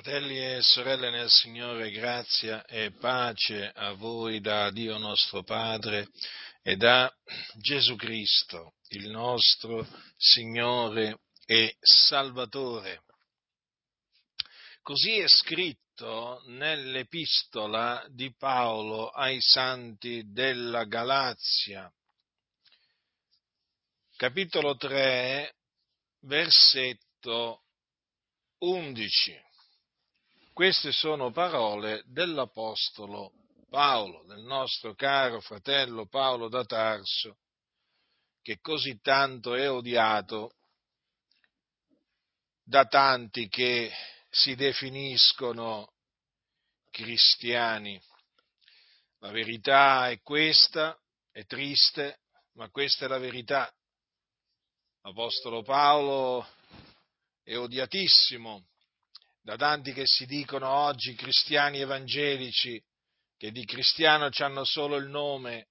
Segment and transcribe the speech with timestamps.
[0.00, 6.06] Fratelli e sorelle nel Signore, grazia e pace a voi da Dio nostro Padre
[6.62, 7.12] e da
[7.54, 9.84] Gesù Cristo, il nostro
[10.16, 13.02] Signore e Salvatore.
[14.82, 21.92] Così è scritto nell'epistola di Paolo ai santi della Galazia,
[24.14, 25.56] capitolo 3,
[26.20, 27.64] versetto
[28.58, 29.46] 11.
[30.58, 33.30] Queste sono parole dell'Apostolo
[33.70, 37.38] Paolo, del nostro caro fratello Paolo da Tarso,
[38.42, 40.56] che così tanto è odiato
[42.64, 43.92] da tanti che
[44.30, 45.92] si definiscono
[46.90, 47.96] cristiani.
[49.20, 50.98] La verità è questa,
[51.30, 52.22] è triste,
[52.54, 53.72] ma questa è la verità.
[55.02, 56.44] L'Apostolo Paolo
[57.44, 58.67] è odiatissimo
[59.42, 62.82] da tanti che si dicono oggi cristiani evangelici,
[63.36, 65.68] che di cristiano hanno solo il nome,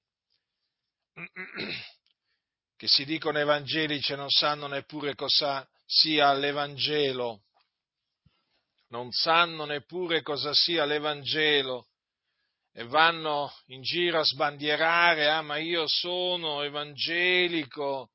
[2.78, 7.44] che si dicono evangelici e non sanno neppure cosa sia l'Evangelo,
[8.90, 11.88] non sanno neppure cosa sia l'Evangelo
[12.72, 18.12] e vanno in giro a sbandierare, ah ma io sono evangelico,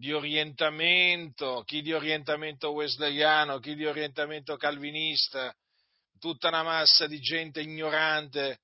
[0.00, 5.54] di orientamento, chi di orientamento wesleyano, chi di orientamento calvinista,
[6.18, 8.60] tutta una massa di gente ignorante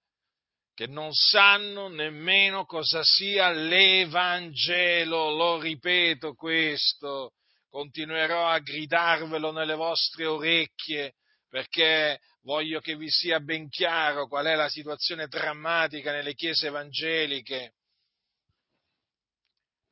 [0.73, 7.33] che non sanno nemmeno cosa sia l'Evangelo, lo ripeto questo,
[7.69, 11.17] continuerò a gridarvelo nelle vostre orecchie
[11.51, 17.75] perché voglio che vi sia ben chiaro qual è la situazione drammatica nelle chiese evangeliche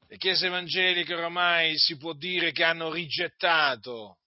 [0.07, 4.19] le chiese evangeliche ormai si può dire che hanno rigettato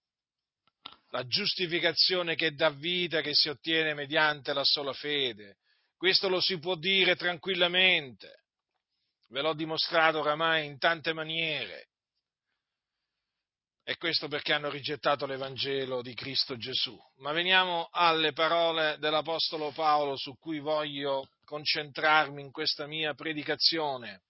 [1.09, 5.58] la giustificazione che dà vita, che si ottiene mediante la sola fede.
[5.95, 8.44] Questo lo si può dire tranquillamente.
[9.29, 11.90] Ve l'ho dimostrato oramai in tante maniere.
[13.84, 16.97] E questo perché hanno rigettato l'Evangelo di Cristo Gesù.
[17.19, 24.23] Ma veniamo alle parole dell'Apostolo Paolo su cui voglio concentrarmi in questa mia predicazione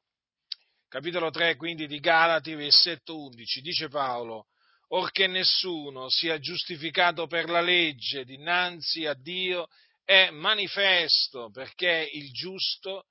[0.87, 4.47] capitolo 3 quindi di Galati, versetto 11, dice Paolo,
[4.89, 9.67] orché nessuno sia giustificato per la legge dinanzi a Dio
[10.05, 13.07] è manifesto perché il giusto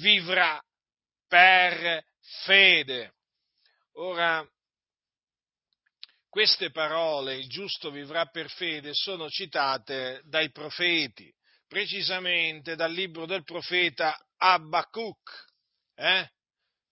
[0.00, 0.62] vivrà
[1.26, 2.04] per
[2.44, 3.14] fede.
[3.94, 4.46] Ora,
[6.28, 11.32] queste parole, il giusto vivrà per fede, sono citate dai profeti,
[11.66, 15.46] precisamente dal libro del profeta Abacuc.
[15.94, 16.28] Eh?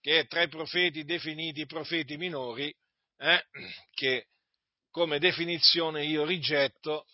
[0.02, 2.74] Che è tra i profeti definiti profeti minori,
[3.18, 3.44] eh,
[3.94, 4.26] che
[4.90, 7.06] come definizione io rigetto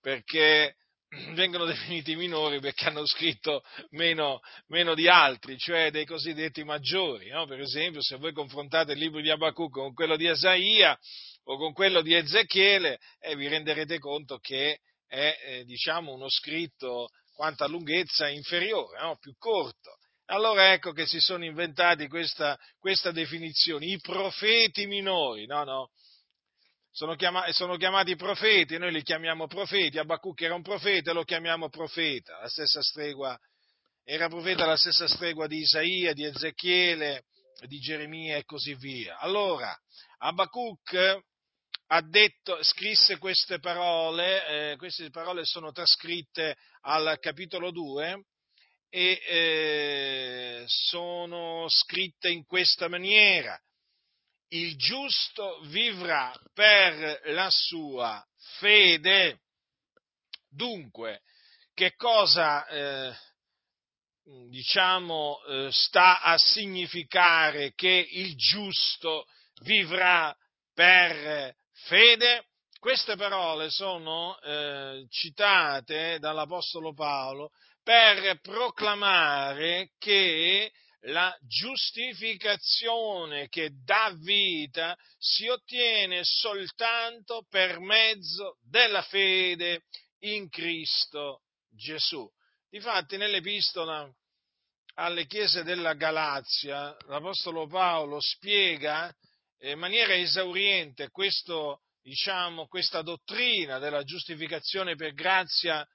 [0.00, 0.74] perché
[1.34, 7.28] vengono definiti minori perché hanno scritto meno, meno di altri, cioè dei cosiddetti maggiori.
[7.30, 7.46] No?
[7.46, 10.98] Per esempio, se voi confrontate il libro di Abacuc con quello di Esaia
[11.44, 17.08] o con quello di Ezechiele, eh, vi renderete conto che è eh, diciamo, uno scritto
[17.34, 19.16] quanto a lunghezza inferiore, no?
[19.18, 19.98] più corto.
[20.32, 25.90] Allora ecco che si sono inventati questa, questa definizione, i profeti minori, no, no,
[26.90, 31.68] sono, chiamati, sono chiamati profeti, noi li chiamiamo profeti, Abacuc era un profeta, lo chiamiamo
[31.68, 33.38] profeta, la stessa stregua,
[34.04, 37.24] era profeta la stessa stregua di Isaia, di Ezechiele,
[37.66, 39.18] di Geremia e così via.
[39.18, 39.78] Allora,
[40.16, 41.24] Abacuc
[41.88, 48.24] ha detto, scrisse queste parole, eh, queste parole sono trascritte al capitolo 2,
[48.94, 53.58] e eh, sono scritte in questa maniera.
[54.48, 58.22] Il giusto vivrà per la sua
[58.58, 59.40] fede.
[60.46, 61.22] Dunque,
[61.72, 63.16] che cosa eh,
[64.50, 69.24] diciamo eh, sta a significare che il giusto
[69.62, 70.36] vivrà
[70.74, 72.44] per fede?
[72.78, 77.52] Queste parole sono eh, citate dall'Apostolo Paolo
[77.82, 80.72] per proclamare che
[81.06, 89.82] la giustificazione che dà vita si ottiene soltanto per mezzo della fede
[90.20, 92.30] in Cristo Gesù.
[92.68, 94.08] Difatti nell'epistola
[94.94, 99.12] alle chiese della Galazia l'Apostolo Paolo spiega
[99.60, 105.86] in maniera esauriente questo, diciamo, questa dottrina della giustificazione per grazia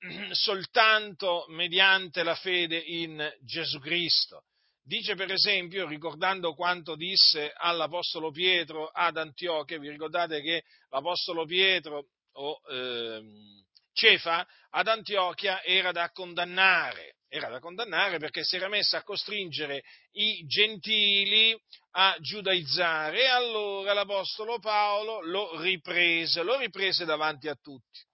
[0.32, 4.44] soltanto mediante la fede in Gesù Cristo.
[4.82, 12.06] Dice per esempio, ricordando quanto disse all'Apostolo Pietro ad Antiochia, vi ricordate che l'Apostolo Pietro,
[12.32, 13.22] o, eh,
[13.92, 19.82] Cefa ad Antiochia era da condannare, era da condannare perché si era messa a costringere
[20.12, 21.56] i gentili
[21.92, 28.08] a giudaizzare e allora l'Apostolo Paolo lo riprese, lo riprese davanti a tutti.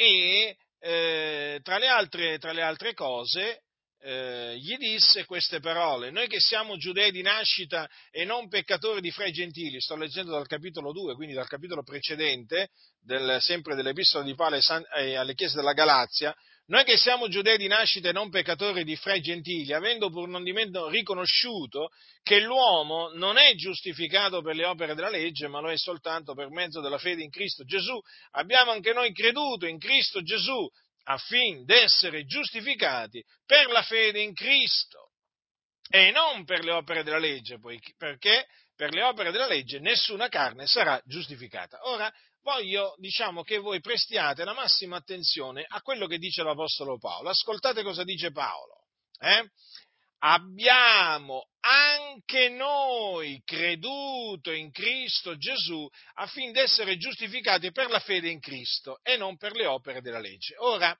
[0.00, 3.62] E eh, tra, le altre, tra, le altre, cose
[4.00, 9.10] eh, gli disse queste parole, noi che siamo giudei di nascita e non peccatori di
[9.10, 12.68] fra i gentili, sto leggendo dal capitolo 2, quindi dal capitolo precedente,
[13.00, 14.60] del, sempre dell'epistola di Paolo
[14.94, 16.32] alle chiese della Galazia,
[16.68, 20.28] noi che siamo giudei di nascita e non peccatori di fra i gentili, avendo pur
[20.28, 21.88] non dimenticato riconosciuto
[22.22, 26.50] che l'uomo non è giustificato per le opere della legge, ma lo è soltanto per
[26.50, 27.98] mezzo della fede in Cristo Gesù,
[28.32, 30.68] abbiamo anche noi creduto in Cristo Gesù
[31.04, 35.12] affin d'essere giustificati per la fede in Cristo
[35.88, 37.58] e non per le opere della legge,
[37.96, 41.78] perché per le opere della legge nessuna carne sarà giustificata.
[41.88, 42.12] Ora,
[42.48, 47.28] voglio, diciamo, che voi prestiate la massima attenzione a quello che dice l'Apostolo Paolo.
[47.28, 48.84] Ascoltate cosa dice Paolo.
[49.20, 49.50] Eh?
[50.20, 58.98] Abbiamo anche noi creduto in Cristo Gesù affinché essere giustificati per la fede in Cristo
[59.02, 60.54] e non per le opere della legge.
[60.58, 60.98] Ora,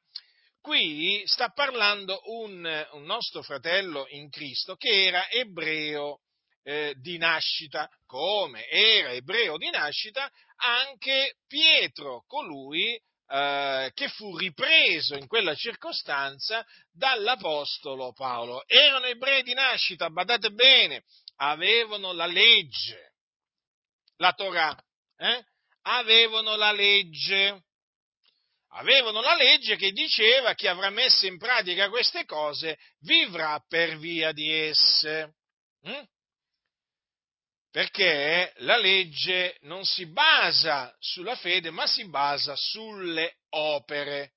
[0.60, 6.20] qui sta parlando un, un nostro fratello in Cristo che era ebreo
[6.62, 13.00] eh, di nascita, come era ebreo di nascita anche Pietro, colui
[13.30, 18.66] eh, che fu ripreso in quella circostanza dall'Apostolo Paolo.
[18.66, 21.04] Erano ebrei di nascita, badate bene,
[21.36, 23.12] avevano la legge,
[24.16, 24.76] la Torah,
[25.16, 25.44] eh?
[25.82, 27.64] avevano la legge,
[28.72, 34.32] avevano la legge che diceva chi avrà messo in pratica queste cose vivrà per via
[34.32, 35.34] di esse.
[35.86, 36.02] Mm?
[37.70, 44.32] Perché la legge non si basa sulla fede, ma si basa sulle opere.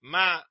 [0.00, 0.44] Ma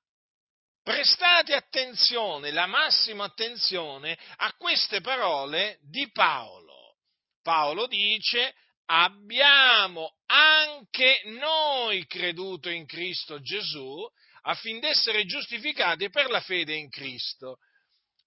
[0.81, 6.97] prestate attenzione, la massima attenzione a queste parole di Paolo.
[7.41, 8.53] Paolo dice,
[8.85, 14.05] abbiamo anche noi creduto in Cristo Gesù
[14.43, 17.57] affinché essere giustificati per la fede in Cristo.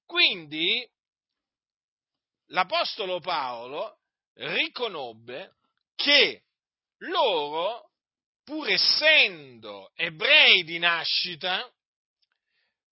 [0.04, 0.86] Quindi
[2.50, 3.98] l'Apostolo Paolo
[4.34, 5.54] riconobbe
[5.94, 6.42] che
[6.98, 7.90] loro,
[8.44, 11.68] pur essendo ebrei di nascita,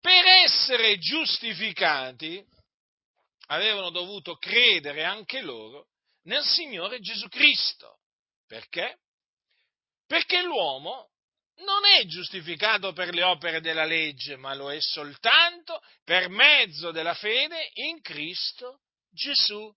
[0.01, 2.45] per essere giustificati,
[3.47, 5.89] avevano dovuto credere anche loro
[6.23, 8.01] nel Signore Gesù Cristo.
[8.47, 8.99] Perché?
[10.07, 11.11] Perché l'uomo
[11.57, 17.15] non è giustificato per le opere della legge, ma lo è soltanto per mezzo della
[17.15, 18.81] fede in Cristo
[19.19, 19.75] Gesù,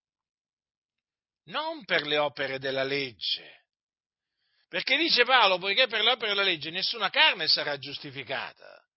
[1.46, 3.66] non per le opere della legge.
[4.68, 8.88] Perché dice Paolo, poiché per le opere della legge nessuna carne sarà giustificata.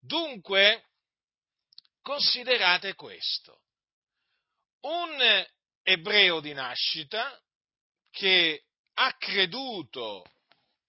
[0.00, 0.86] Dunque,
[2.00, 3.60] considerate questo.
[4.80, 5.46] Un
[5.82, 7.38] ebreo di nascita
[8.10, 8.64] che
[8.94, 10.24] ha creduto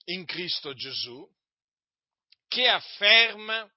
[0.06, 1.30] in Cristo Gesù,
[2.48, 3.69] che afferma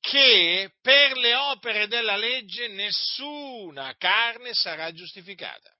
[0.00, 5.70] che per le opere della legge nessuna carne sarà giustificata,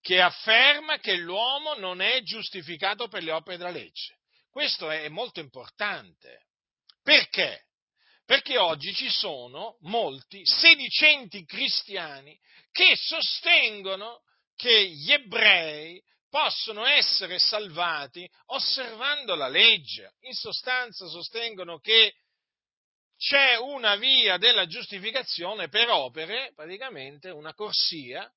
[0.00, 4.18] che afferma che l'uomo non è giustificato per le opere della legge.
[4.50, 6.46] Questo è molto importante.
[7.02, 7.66] Perché?
[8.24, 12.38] Perché oggi ci sono molti sedicenti cristiani
[12.70, 14.22] che sostengono
[14.56, 20.14] che gli ebrei possono essere salvati osservando la legge.
[20.20, 22.14] In sostanza sostengono che
[23.22, 28.28] c'è una via della giustificazione per opere, praticamente una corsia,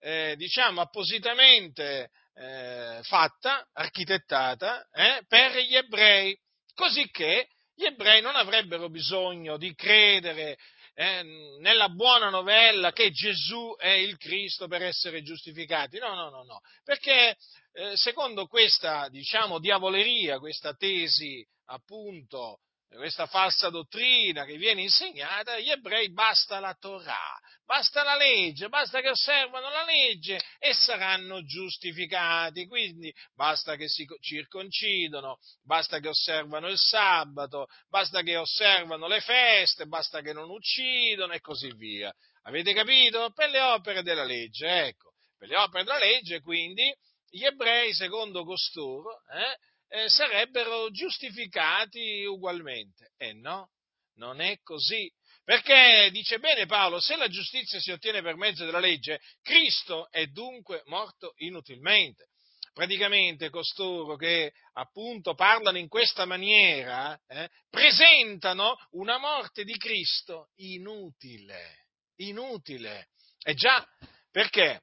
[0.00, 6.34] eh, diciamo appositamente eh, fatta, architettata, eh, per gli ebrei,
[6.74, 10.56] così che gli ebrei non avrebbero bisogno di credere
[10.94, 11.22] eh,
[11.60, 15.98] nella buona novella che Gesù è il Cristo per essere giustificati.
[15.98, 17.36] No, no, no, no, perché
[17.72, 22.60] eh, secondo questa, diciamo, diavoleria, questa tesi appunto
[22.96, 29.00] questa falsa dottrina che viene insegnata, agli ebrei basta la Torah, basta la legge, basta
[29.00, 32.66] che osservano la legge e saranno giustificati.
[32.66, 39.86] Quindi basta che si circoncidono, basta che osservano il sabato, basta che osservano le feste,
[39.86, 42.12] basta che non uccidono e così via.
[42.42, 43.30] Avete capito?
[43.32, 45.12] Per le opere della legge, ecco.
[45.38, 46.92] Per le opere della legge, quindi,
[47.28, 49.56] gli ebrei, secondo costoro, eh,
[49.94, 53.12] eh, sarebbero giustificati ugualmente.
[53.16, 53.70] E no,
[54.14, 55.08] non è così.
[55.44, 60.26] Perché dice bene Paolo, se la giustizia si ottiene per mezzo della legge, Cristo è
[60.26, 62.28] dunque morto inutilmente.
[62.72, 71.86] praticamente costoro che appunto parlano in questa maniera eh, presentano una morte di Cristo inutile,
[72.16, 73.10] inutile.
[73.44, 73.86] E già,
[74.28, 74.82] perché?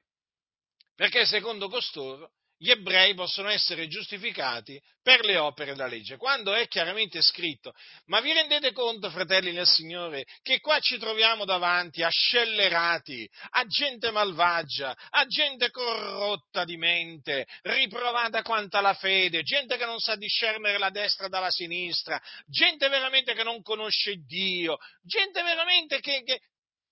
[0.94, 2.30] Perché secondo costoro
[2.62, 7.72] gli ebrei possono essere giustificati per le opere della legge, quando è chiaramente scritto.
[8.04, 13.64] Ma vi rendete conto, fratelli nel Signore, che qua ci troviamo davanti a scellerati, a
[13.66, 20.14] gente malvagia, a gente corrotta di mente, riprovata quanto alla fede, gente che non sa
[20.14, 26.38] discernere la destra dalla sinistra, gente veramente che non conosce Dio, gente veramente che, che,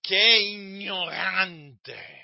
[0.01, 2.19] che è ignorante.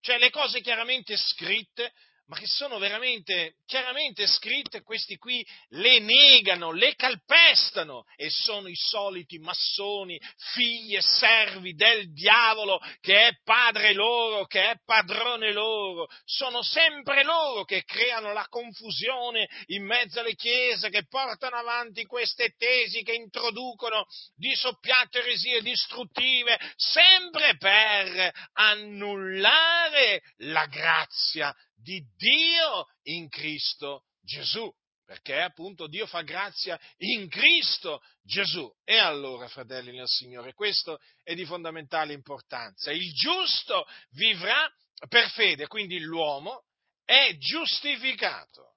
[0.00, 1.92] Cioè le cose chiaramente scritte
[2.30, 8.76] ma che sono veramente chiaramente scritte, questi qui le negano, le calpestano e sono i
[8.76, 10.16] soliti massoni,
[10.52, 16.06] figli e servi del diavolo che è padre loro, che è padrone loro.
[16.24, 22.54] Sono sempre loro che creano la confusione in mezzo alle chiese, che portano avanti queste
[22.56, 24.06] tesi, che introducono
[24.36, 34.72] di soppiatte eresie distruttive, sempre per annullare la grazia di Dio in Cristo Gesù,
[35.04, 38.70] perché appunto Dio fa grazia in Cristo Gesù.
[38.84, 42.92] E allora, fratelli nel Signore, questo è di fondamentale importanza.
[42.92, 44.72] Il giusto vivrà
[45.08, 46.64] per fede, quindi l'uomo
[47.04, 48.76] è giustificato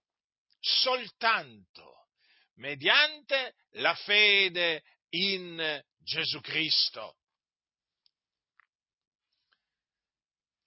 [0.59, 2.07] soltanto
[2.55, 7.17] mediante la fede in Gesù Cristo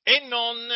[0.03, 0.69] e non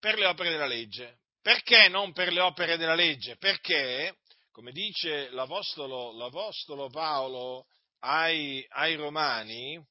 [0.00, 1.18] per le opere della legge.
[1.40, 3.36] Perché non per le opere della legge?
[3.36, 4.16] Perché,
[4.50, 7.66] come dice l'Apostolo, l'Apostolo Paolo
[8.00, 9.82] ai, ai, Romani,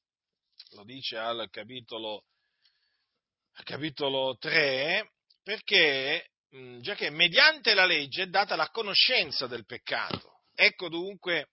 [0.72, 2.24] lo dice al capitolo,
[3.54, 5.10] al capitolo 3,
[5.42, 6.30] perché,
[6.80, 10.42] già che mediante la legge è data la conoscenza del peccato.
[10.54, 11.48] Ecco dunque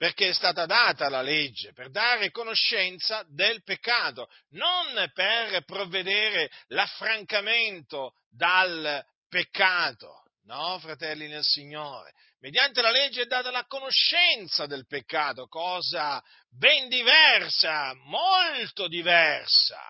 [0.00, 8.14] perché è stata data la legge per dare conoscenza del peccato, non per provvedere l'affrancamento
[8.30, 10.22] dal peccato.
[10.44, 16.88] No, fratelli nel Signore, mediante la legge è data la conoscenza del peccato, cosa ben
[16.88, 19.82] diversa, molto diversa.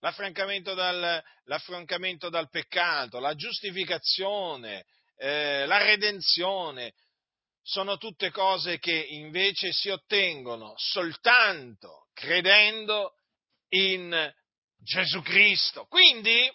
[0.00, 4.86] L'affrancamento dal, l'affrancamento dal peccato, la giustificazione,
[5.18, 6.94] eh, la redenzione,
[7.66, 13.14] sono tutte cose che invece si ottengono soltanto credendo
[13.70, 14.32] in
[14.78, 15.86] Gesù Cristo.
[15.86, 16.48] Quindi,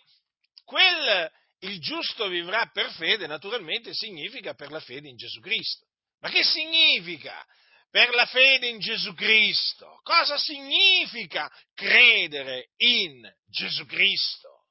[0.63, 1.29] quel
[1.63, 5.85] il giusto vivrà per fede, naturalmente significa per la fede in Gesù Cristo.
[6.21, 7.45] Ma che significa
[7.89, 9.99] per la fede in Gesù Cristo?
[10.03, 14.65] Cosa significa credere in Gesù Cristo?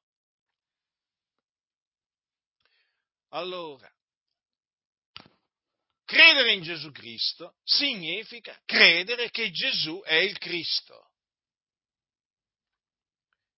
[3.29, 3.89] Allora,
[6.11, 11.13] Credere in Gesù Cristo significa credere che Gesù è il Cristo,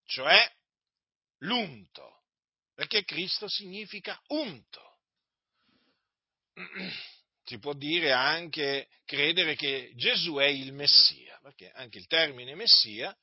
[0.05, 0.53] cioè
[1.39, 2.25] l'unto,
[2.75, 4.99] perché Cristo significa unto.
[7.45, 13.17] Si può dire anche credere che Gesù è il Messia, perché anche il termine Messia,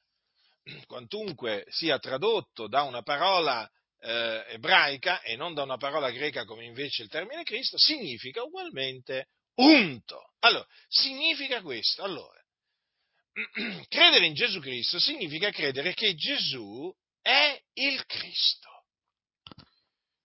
[0.87, 3.69] quantunque sia tradotto da una parola
[4.01, 9.29] eh, ebraica e non da una parola greca come invece il termine Cristo, significa ugualmente
[9.55, 10.33] unto.
[10.39, 12.03] Allora, significa questo.
[12.03, 12.39] Allora,
[13.87, 18.85] credere in Gesù Cristo significa credere che Gesù è il Cristo,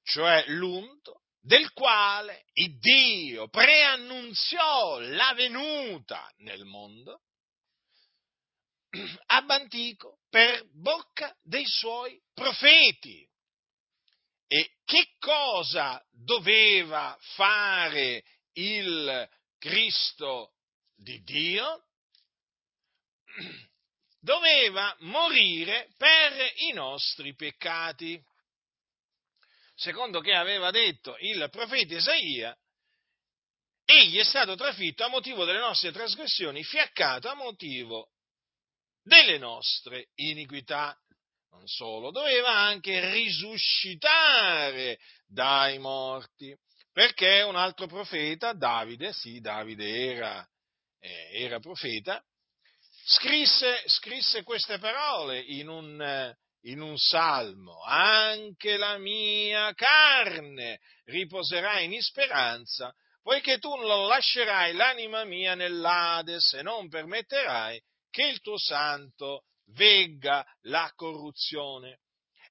[0.03, 7.23] cioè l'unto del quale il Dio preannunziò la venuta nel mondo
[9.27, 13.29] ab antico per bocca dei suoi profeti.
[14.47, 18.23] E che cosa doveva fare
[18.53, 20.53] il Cristo
[20.97, 21.85] di Dio?
[24.21, 28.19] Doveva morire per i nostri peccati.
[29.75, 32.57] Secondo che aveva detto il profeta Isaia,
[33.85, 38.13] egli è stato trafitto a motivo delle nostre trasgressioni, fiaccato a motivo
[39.03, 40.99] delle nostre iniquità
[41.55, 46.55] non solo, doveva anche risuscitare dai morti,
[46.93, 50.47] perché un altro profeta, Davide, sì, Davide era,
[51.01, 52.23] eh, era profeta,
[53.07, 62.01] scrisse, scrisse, queste parole in un, in un salmo, anche la mia carne riposerà in
[62.01, 62.93] speranza,
[63.23, 67.81] poiché tu non lascerai l'anima mia nell'Ades e non permetterai
[68.11, 72.01] che il tuo santo vegga la corruzione.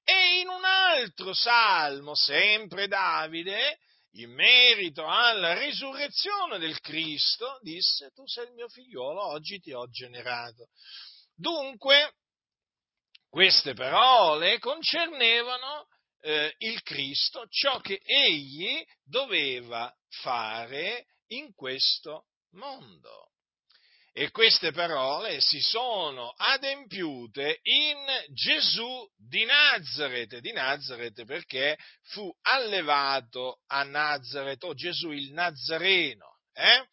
[0.04, 3.78] E in un altro salmo, sempre Davide,
[4.16, 9.88] in merito alla risurrezione del Cristo, disse, tu sei il mio figliolo, oggi ti ho
[9.88, 10.68] generato.
[11.34, 12.14] Dunque,
[13.28, 15.88] queste parole concernevano
[16.20, 23.33] eh, il Cristo, ciò che egli doveva fare in questo mondo.
[24.16, 27.98] E queste parole si sono adempiute in
[28.32, 31.76] Gesù di Nazareth, di Nazareth perché
[32.10, 36.38] fu allevato a Nazareth, o Gesù il Nazareno.
[36.52, 36.86] Eh?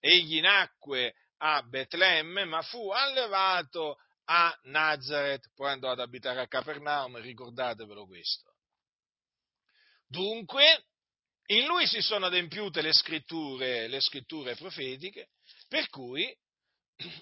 [0.00, 7.18] Egli nacque a Betlemme, ma fu allevato a Nazareth, poi andò ad abitare a Capernaum,
[7.22, 8.52] ricordatevelo questo.
[10.06, 10.84] Dunque,
[11.46, 15.30] in lui si sono adempiute le scritture, le scritture profetiche,
[15.68, 16.36] per cui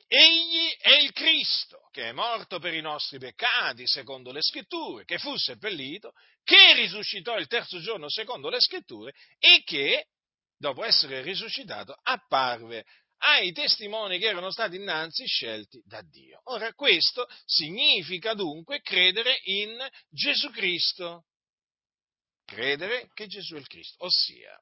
[0.07, 5.19] Egli è il Cristo che è morto per i nostri peccati, secondo le scritture, che
[5.19, 6.13] fu seppellito,
[6.43, 10.09] che risuscitò il terzo giorno, secondo le scritture, e che,
[10.57, 12.85] dopo essere risuscitato, apparve
[13.19, 16.41] ai testimoni che erano stati innanzi scelti da Dio.
[16.45, 19.77] Ora, questo significa dunque credere in
[20.09, 21.27] Gesù Cristo.
[22.45, 24.61] Credere che Gesù è il Cristo, ossia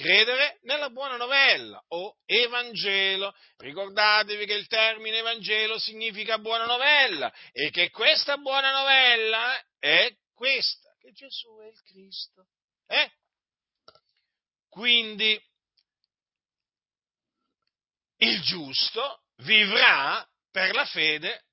[0.00, 3.34] credere nella buona novella o Evangelo.
[3.58, 10.94] Ricordatevi che il termine Evangelo significa buona novella e che questa buona novella è questa,
[10.98, 12.46] che Gesù è il Cristo.
[12.86, 13.10] Eh?
[14.68, 15.38] Quindi
[18.16, 21.44] il giusto vivrà per la fede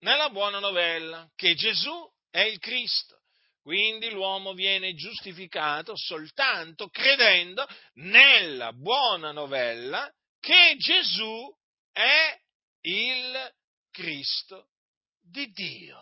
[0.00, 3.13] nella buona novella, che Gesù è il Cristo.
[3.64, 11.50] Quindi l'uomo viene giustificato soltanto credendo nella buona novella che Gesù
[11.90, 12.38] è
[12.82, 13.54] il
[13.90, 14.68] Cristo
[15.18, 15.98] di Dio.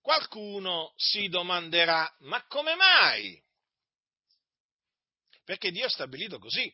[0.00, 3.42] Qualcuno si domanderà, ma come mai?
[5.44, 6.72] Perché Dio ha stabilito così.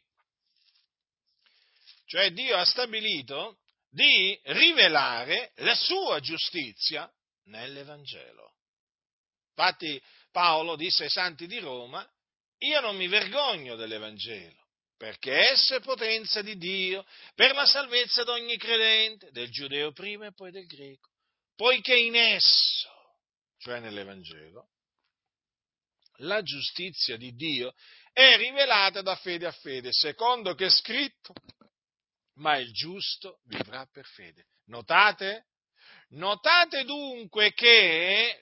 [2.04, 3.60] Cioè Dio ha stabilito
[3.94, 7.08] di rivelare la sua giustizia
[7.44, 8.54] nell'Evangelo.
[9.56, 10.02] Infatti
[10.32, 12.04] Paolo disse ai santi di Roma,
[12.58, 18.30] io non mi vergogno dell'Evangelo, perché esso è potenza di Dio per la salvezza di
[18.30, 21.10] ogni credente, del giudeo prima e poi del greco,
[21.54, 22.90] poiché in esso,
[23.58, 24.70] cioè nell'Evangelo,
[26.18, 27.72] la giustizia di Dio
[28.12, 31.32] è rivelata da fede a fede, secondo che è scritto,
[32.34, 34.46] ma il giusto vivrà per fede.
[34.66, 35.46] Notate?
[36.10, 38.38] Notate dunque che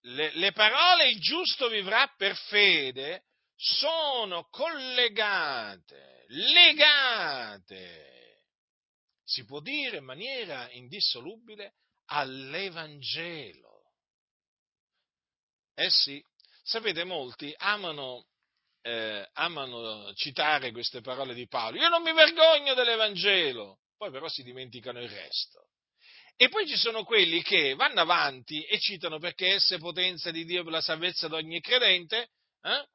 [0.00, 3.24] le, le parole il giusto vivrà per fede
[3.56, 8.08] sono collegate, legate,
[9.24, 11.74] si può dire in maniera indissolubile,
[12.06, 13.92] all'Evangelo.
[15.74, 16.22] Eh sì,
[16.62, 18.26] sapete, molti amano
[18.82, 21.78] eh, amano citare queste parole di Paolo.
[21.78, 25.68] Io non mi vergogno dell'Evangelo, poi però si dimenticano il resto.
[26.36, 30.44] E poi ci sono quelli che vanno avanti e citano perché essa è potenza di
[30.44, 32.28] Dio per la salvezza di ogni credente,
[32.62, 32.86] eh?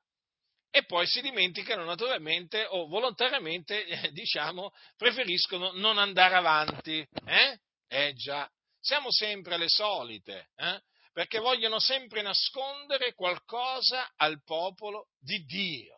[0.75, 7.05] e poi si dimenticano naturalmente o volontariamente, eh, diciamo, preferiscono non andare avanti.
[7.25, 7.59] Eh?
[7.87, 10.47] eh già, siamo sempre alle solite.
[10.55, 10.81] Eh?
[11.13, 15.97] Perché vogliono sempre nascondere qualcosa al popolo di Dio.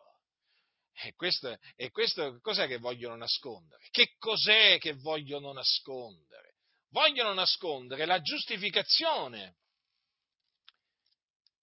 [0.92, 3.82] E questo, e questo cos'è che vogliono nascondere?
[3.90, 6.54] Che cos'è che vogliono nascondere?
[6.90, 9.56] Vogliono nascondere la giustificazione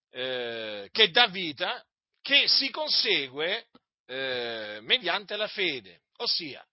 [0.09, 1.83] eh, che dà vita,
[2.21, 3.69] che si consegue
[4.05, 6.65] eh, mediante la fede, ossia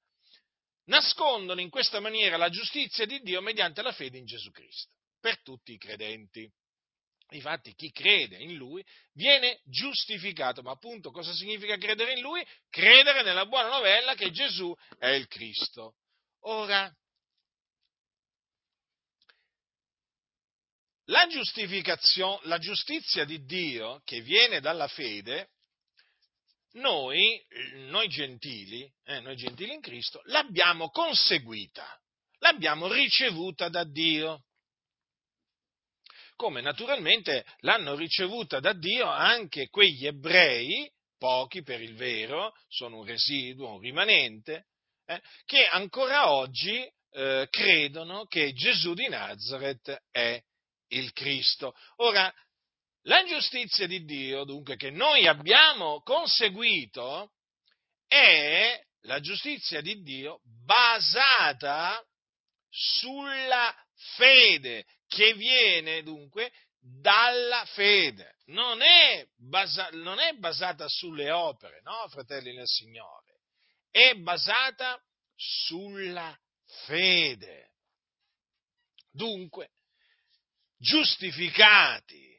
[0.85, 4.91] nascondono in questa maniera la giustizia di Dio mediante la fede in Gesù Cristo,
[5.21, 6.51] per tutti i credenti.
[7.31, 12.45] Infatti chi crede in lui viene giustificato, ma appunto cosa significa credere in lui?
[12.69, 15.95] Credere nella buona novella che Gesù è il Cristo.
[16.45, 16.93] Ora,
[21.05, 25.51] la giustificazione, la giustizia di Dio che viene dalla fede,
[26.73, 27.45] noi,
[27.89, 31.87] noi gentili, eh, noi gentili in Cristo, l'abbiamo conseguita,
[32.39, 34.45] l'abbiamo ricevuta da Dio
[36.41, 43.05] come naturalmente l'hanno ricevuta da Dio anche quegli ebrei, pochi per il vero, sono un
[43.05, 44.69] residuo, un rimanente,
[45.05, 50.43] eh, che ancora oggi eh, credono che Gesù di Nazareth è
[50.93, 51.75] il Cristo.
[51.97, 52.33] Ora,
[53.03, 57.33] la giustizia di Dio, dunque, che noi abbiamo conseguito,
[58.07, 62.03] è la giustizia di Dio basata
[62.71, 63.75] sulla
[64.17, 68.37] fede, che viene dunque dalla fede.
[68.47, 73.41] Non è, basa- non è basata sulle opere, no, fratelli nel Signore,
[73.91, 75.01] è basata
[75.37, 76.37] sulla
[76.87, 77.73] fede.
[79.13, 79.71] Dunque,
[80.79, 82.31] giustificati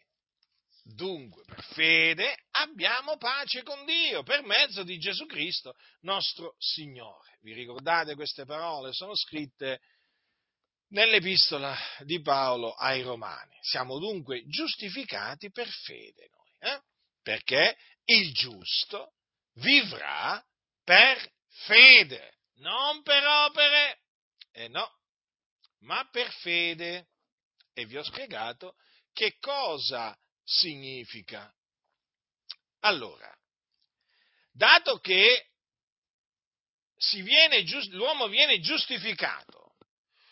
[0.83, 7.37] Dunque, per fede abbiamo pace con Dio per mezzo di Gesù Cristo, nostro Signore.
[7.41, 8.91] Vi ricordate queste parole?
[8.91, 9.79] Sono scritte
[10.91, 13.57] nell'epistola di Paolo ai Romani.
[13.61, 16.81] Siamo dunque giustificati per fede noi, eh?
[17.21, 19.13] perché il giusto
[19.55, 20.43] vivrà
[20.83, 21.31] per
[21.65, 24.01] fede, non per opere,
[24.51, 24.89] eh no,
[25.79, 27.07] ma per fede.
[27.73, 28.75] E vi ho spiegato
[29.13, 31.53] che cosa significa.
[32.81, 33.33] Allora,
[34.51, 35.51] dato che
[37.21, 39.60] viene, l'uomo viene giustificato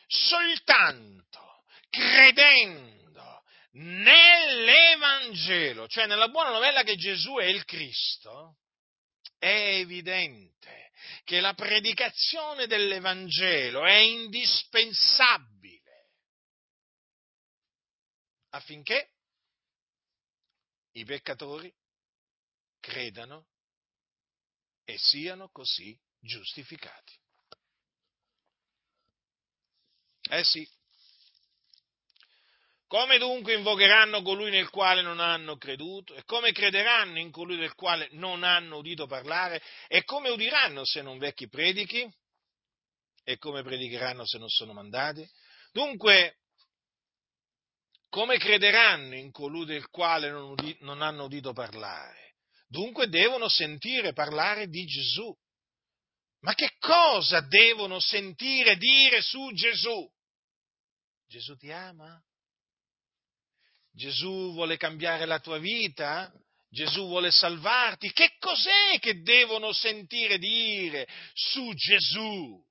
[0.10, 3.44] soltanto credendo
[3.74, 8.62] nell'Evangelo, cioè nella buona novella che Gesù è il Cristo,
[9.38, 10.90] è evidente
[11.24, 16.10] che la predicazione dell'Evangelo è indispensabile
[18.50, 19.12] affinché
[20.94, 21.72] i peccatori
[22.80, 23.50] credano
[24.84, 27.19] e siano così giustificati.
[30.30, 30.68] Eh sì.
[32.88, 36.16] Come dunque invocheranno colui nel quale non hanno creduto?
[36.16, 39.62] E come crederanno in colui del quale non hanno udito parlare?
[39.88, 42.08] E come udiranno se non vecchi predichi?
[43.24, 45.28] E come predicheranno se non sono mandati?
[45.72, 46.38] Dunque,
[48.10, 52.38] come crederanno in colui del quale non, udi- non hanno udito parlare?
[52.68, 55.32] Dunque devono sentire parlare di Gesù.
[56.42, 60.10] Ma che cosa devono sentire dire su Gesù?
[61.30, 62.22] Gesù ti ama?
[63.92, 66.32] Gesù vuole cambiare la tua vita?
[66.70, 68.12] Gesù vuole salvarti?
[68.12, 72.62] Che cos'è che devono sentire dire su Gesù?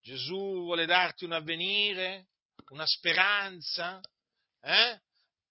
[0.00, 2.28] Gesù vuole darti un avvenire?
[2.70, 4.00] una speranza,
[4.60, 5.00] eh?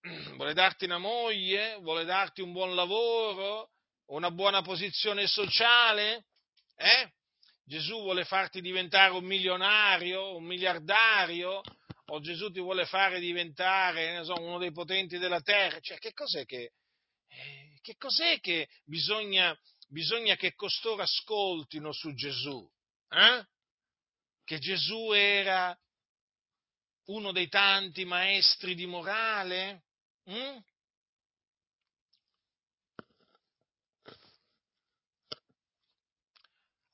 [0.35, 3.71] vuole darti una moglie, vuole darti un buon lavoro,
[4.07, 6.25] una buona posizione sociale,
[6.75, 7.11] eh?
[7.65, 11.61] Gesù vuole farti diventare un milionario, un miliardario,
[12.07, 15.79] o Gesù ti vuole fare diventare so, uno dei potenti della terra.
[15.79, 16.73] Cioè, che cos'è che,
[17.27, 22.69] eh, che, cos'è che bisogna, bisogna, che costoro ascoltino su Gesù?
[23.09, 23.45] Eh?
[24.43, 25.75] Che Gesù era
[27.05, 29.85] uno dei tanti maestri di morale?
[30.29, 30.57] Mm?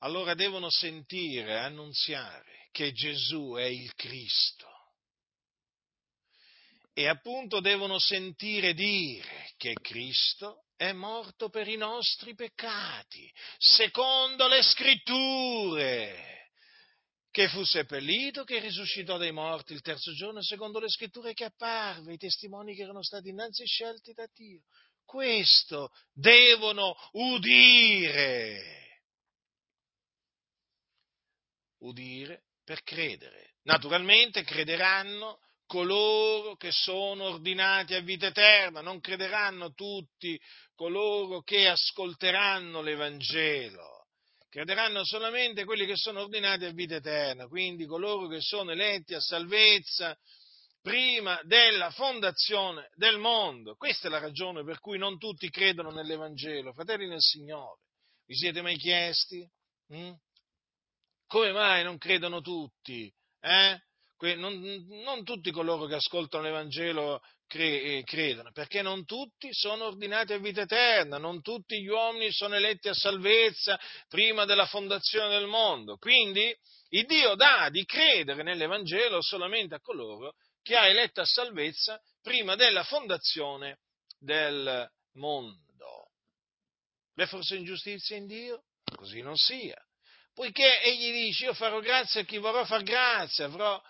[0.04, 4.68] Allora devono sentire, annunziare che Gesù è il Cristo.
[6.92, 14.62] E appunto devono sentire dire che Cristo è morto per i nostri peccati, secondo le
[14.62, 16.50] scritture
[17.30, 22.12] che fu seppellito, che risuscitò dai morti il terzo giorno, secondo le scritture che apparve,
[22.14, 24.62] i testimoni che erano stati innanzi scelti da Dio.
[25.04, 28.81] Questo devono udire.
[31.82, 33.54] Udire per credere.
[33.62, 40.38] Naturalmente crederanno coloro che sono ordinati a vita eterna, non crederanno tutti
[40.74, 44.02] coloro che ascolteranno l'Evangelo
[44.52, 49.20] crederanno solamente quelli che sono ordinati a vita eterna, quindi coloro che sono eletti a
[49.20, 50.14] salvezza
[50.82, 53.76] prima della fondazione del mondo.
[53.76, 57.80] Questa è la ragione per cui non tutti credono nell'Evangelo, fratelli nel Signore.
[58.26, 59.48] Vi siete mai chiesti?
[59.88, 60.12] Hm?
[61.32, 63.10] Come mai non credono tutti?
[63.40, 63.80] Eh?
[64.36, 70.38] Non, non, tutti coloro che ascoltano l'Evangelo eh, credono, perché non tutti sono ordinati a
[70.38, 75.96] vita eterna, non tutti gli uomini sono eletti a salvezza prima della fondazione del mondo.
[75.96, 76.54] Quindi
[76.90, 82.56] il Dio dà di credere nell'Evangelo solamente a coloro che ha eletto a salvezza prima
[82.56, 83.78] della fondazione
[84.18, 86.10] del mondo.
[87.14, 88.64] Beh, forse ingiustizia in Dio?
[88.94, 89.82] Così non sia.
[90.34, 93.80] Poiché egli dice, io farò grazia a chi vorrà far grazia, avrò,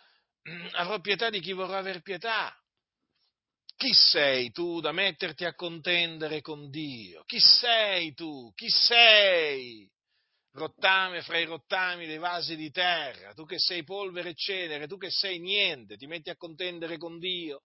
[0.72, 2.54] avrò pietà di chi vorrà aver pietà.
[3.76, 7.24] Chi sei tu da metterti a contendere con Dio?
[7.24, 8.52] Chi sei tu?
[8.54, 9.90] Chi sei?
[10.52, 14.98] Rottame fra i rottami dei vasi di terra, tu che sei polvere e cenere, tu
[14.98, 17.62] che sei niente, ti metti a contendere con Dio?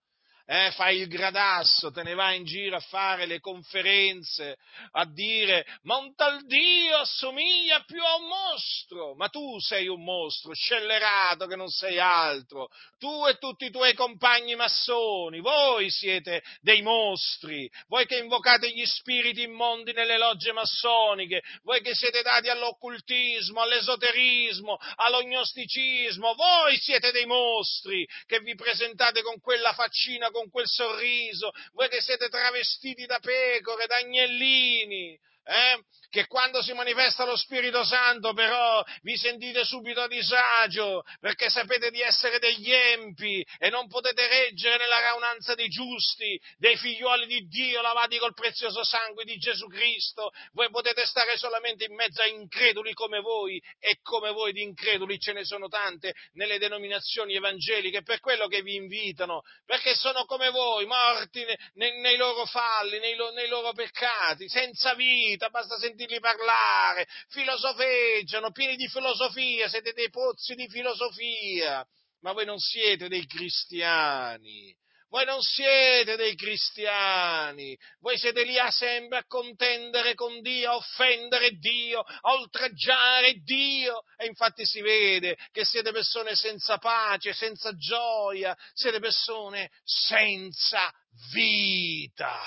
[0.49, 4.57] Eh, fai il gradasso, te ne vai in giro a fare le conferenze,
[4.91, 10.01] a dire ma un tal Dio assomiglia più a un mostro, ma tu sei un
[10.01, 16.41] mostro, scellerato che non sei altro, tu e tutti i tuoi compagni massoni, voi siete
[16.61, 22.47] dei mostri, voi che invocate gli spiriti immondi nelle logge massoniche, voi che siete dati
[22.47, 30.67] all'occultismo, all'esoterismo, all'ognosticismo, voi siete dei mostri che vi presentate con quella faccina, con quel
[30.67, 35.81] sorriso, voi che siete travestiti da pecore, da agnellini, eh?
[36.09, 41.91] che quando si manifesta lo Spirito Santo però vi sentite subito a disagio perché sapete
[41.91, 47.47] di essere degli empi e non potete reggere nella raunanza dei giusti, dei figlioli di
[47.47, 50.31] Dio lavati col prezioso sangue di Gesù Cristo.
[50.53, 55.19] Voi potete stare solamente in mezzo a increduli come voi e come voi di increduli
[55.19, 60.49] ce ne sono tante nelle denominazioni evangeliche per quello che vi invitano, perché sono come
[60.49, 68.51] voi, morti nei, loro falli, nei loro peccati, senza vita, basta sentire sentirli parlare, filosofeggiano,
[68.51, 71.85] pieni di filosofia, siete dei pozzi di filosofia,
[72.21, 74.75] ma voi non siete dei cristiani.
[75.09, 80.75] Voi non siete dei cristiani, voi siete lì a sempre a contendere con Dio, a
[80.75, 87.73] offendere Dio, a oltraggiare Dio e infatti si vede che siete persone senza pace, senza
[87.77, 90.91] gioia, siete persone senza
[91.31, 92.37] vita.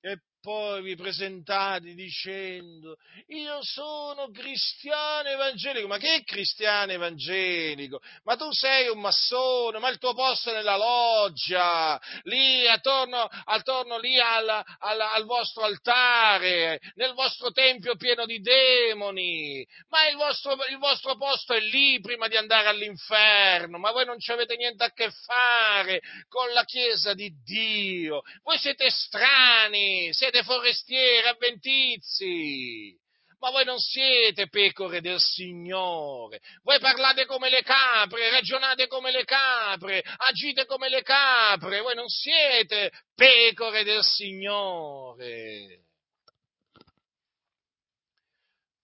[0.00, 2.96] E poi vi presentate dicendo
[3.28, 8.00] io sono cristiano evangelico, ma che cristiano evangelico?
[8.24, 13.98] Ma tu sei un massone, ma il tuo posto è nella loggia, lì attorno, attorno
[13.98, 20.56] lì al, al, al vostro altare, nel vostro tempio pieno di demoni, ma il vostro,
[20.68, 24.82] il vostro posto è lì prima di andare all'inferno, ma voi non ci avete niente
[24.82, 32.98] a che fare con la Chiesa di Dio, voi siete strani, siete siete forestieri, avventizi.
[33.38, 36.40] Ma voi non siete pecore del Signore.
[36.62, 41.80] Voi parlate come le capre, ragionate come le capre, agite come le capre.
[41.80, 45.80] Voi non siete pecore del Signore.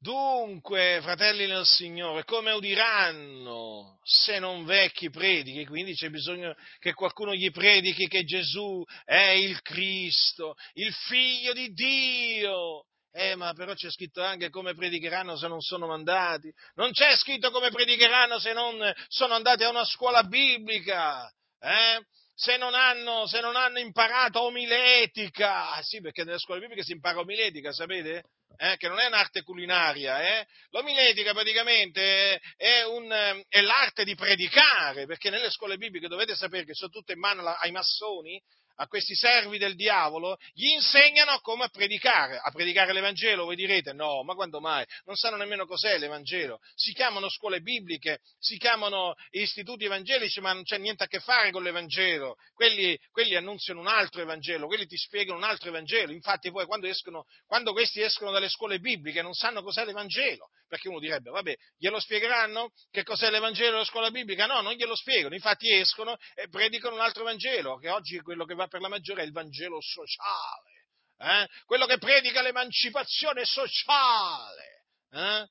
[0.01, 5.67] Dunque, fratelli nel Signore, come udiranno se non vecchi predichi?
[5.67, 11.73] Quindi c'è bisogno che qualcuno gli predichi che Gesù è il Cristo, il figlio di
[11.73, 12.85] Dio.
[13.11, 16.53] Eh, ma però c'è scritto anche come predicheranno se non sono mandati.
[16.77, 21.29] Non c'è scritto come predicheranno se non sono andati a una scuola biblica.
[21.59, 22.05] Eh?
[22.39, 25.73] se non, hanno, se non hanno imparato omiletica.
[25.73, 28.23] Ah, sì, perché nelle scuole bibliche si impara omiletica, sapete?
[28.61, 30.45] Eh, che non è un'arte culinaria, eh?
[30.71, 33.09] l'omiletica praticamente è, un,
[33.49, 37.47] è, l'arte di predicare, perché nelle scuole bibliche dovete sapere che sono tutte in mano
[37.47, 38.43] ai massoni,
[38.81, 42.39] a questi servi del diavolo, gli insegnano come predicare.
[42.39, 44.85] A predicare l'Evangelo, voi direte, no, ma quando mai?
[45.05, 46.61] Non sanno nemmeno cos'è l'Evangelo.
[46.75, 51.51] Si chiamano scuole bibliche, si chiamano istituti evangelici, ma non c'è niente a che fare
[51.51, 52.37] con l'Evangelo.
[52.55, 56.13] Quelli, quelli annunziano un altro Evangelo, quelli ti spiegano un altro Evangelo.
[56.13, 60.51] Infatti poi quando, escono, quando questi escono dalle scuole bibliche non sanno cos'è l'Evangelo.
[60.69, 64.45] Perché uno direbbe, vabbè, glielo spiegheranno che cos'è l'Evangelo della scuola biblica?
[64.45, 65.35] No, non glielo spiegano.
[65.35, 69.23] Infatti escono e predicano un altro Evangelo, che oggi quello che va per la maggiore
[69.23, 70.87] è il Vangelo sociale,
[71.19, 71.49] eh?
[71.65, 74.85] quello che predica l'emancipazione sociale.
[75.11, 75.49] Eh?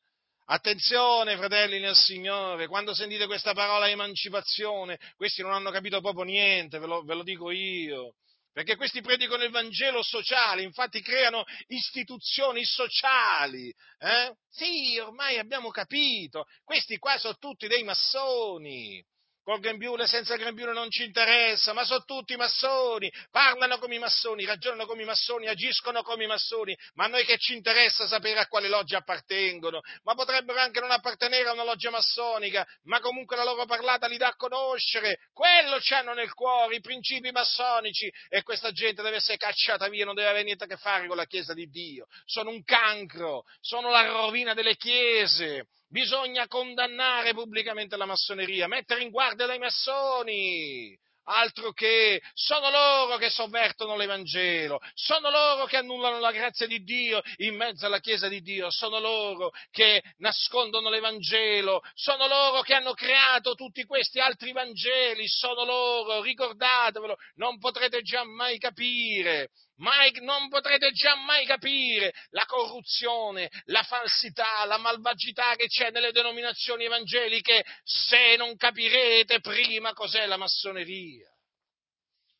[0.49, 6.79] Attenzione, fratelli nel Signore, quando sentite questa parola emancipazione, questi non hanno capito proprio niente,
[6.79, 8.13] ve lo, ve lo dico io.
[8.57, 13.71] Perché questi predicano il Vangelo sociale, infatti creano istituzioni sociali.
[13.99, 14.35] Eh?
[14.49, 18.99] Sì, ormai abbiamo capito, questi qua sono tutti dei massoni
[19.47, 24.43] col grembiule, senza grembiule non ci interessa, ma sono tutti massoni, parlano come i massoni,
[24.43, 28.41] ragionano come i massoni, agiscono come i massoni, ma a noi che ci interessa sapere
[28.41, 33.37] a quale loggia appartengono, ma potrebbero anche non appartenere a una loggia massonica, ma comunque
[33.37, 38.11] la loro parlata li dà a conoscere, quello ci hanno nel cuore, i principi massonici,
[38.27, 41.15] e questa gente deve essere cacciata via, non deve avere niente a che fare con
[41.15, 47.95] la Chiesa di Dio, sono un cancro, sono la rovina delle chiese, Bisogna condannare pubblicamente
[47.95, 50.97] la massoneria, mettere in guardia dai massoni.
[51.29, 57.21] Altro che sono loro che sovvertono l'Evangelo, sono loro che annullano la grazia di Dio
[57.37, 62.93] in mezzo alla Chiesa di Dio, sono loro che nascondono l'Evangelo, sono loro che hanno
[62.93, 70.91] creato tutti questi altri Vangeli, sono loro, ricordatevelo, non potrete giammai capire mai, non potrete
[70.91, 78.55] giammai capire la corruzione, la falsità, la malvagità che c'è nelle denominazioni evangeliche se non
[78.55, 81.29] capirete prima cos'è la massoneria.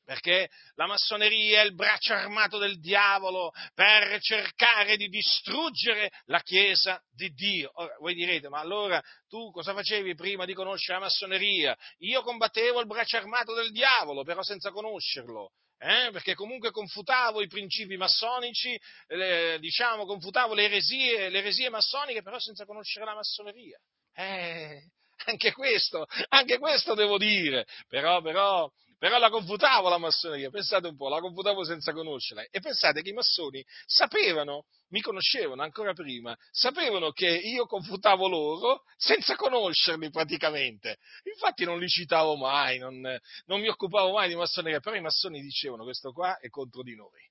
[0.08, 7.04] Perché la massoneria è il braccio armato del diavolo per cercare di distruggere la Chiesa
[7.12, 7.72] di Dio.
[7.74, 11.78] Ora, voi direte, ma allora tu cosa facevi prima di conoscere la massoneria?
[11.98, 15.52] Io combattevo il braccio armato del diavolo, però senza conoscerlo.
[15.80, 16.10] Eh?
[16.12, 22.40] perché comunque confutavo i principi massonici, eh, diciamo, confutavo le eresie, le eresie massoniche, però
[22.40, 23.78] senza conoscere la massoneria.
[24.16, 24.82] Eh,
[25.26, 30.96] anche questo, anche questo devo dire, però, però però la confutavo la massoneria, pensate un
[30.96, 32.48] po', la confutavo senza conoscerla.
[32.50, 38.84] E pensate che i massoni sapevano, mi conoscevano ancora prima, sapevano che io confutavo loro
[38.96, 40.98] senza conoscerli praticamente.
[41.32, 43.00] Infatti non li citavo mai, non,
[43.46, 46.96] non mi occupavo mai di massoneria, però i massoni dicevano questo qua è contro di
[46.96, 47.30] noi.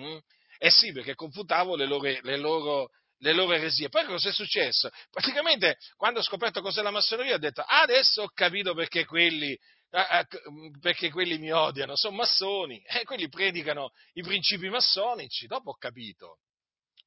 [0.00, 0.18] Mm?
[0.58, 3.88] Eh sì, perché confutavo le loro, le loro, le loro eresie.
[3.88, 4.90] Poi cosa è successo?
[5.10, 9.58] Praticamente quando ho scoperto cos'è la massoneria ho detto adesso ho capito perché quelli
[10.80, 15.76] perché quelli mi odiano, sono massoni, e eh, quelli predicano i principi massonici, dopo ho
[15.76, 16.40] capito,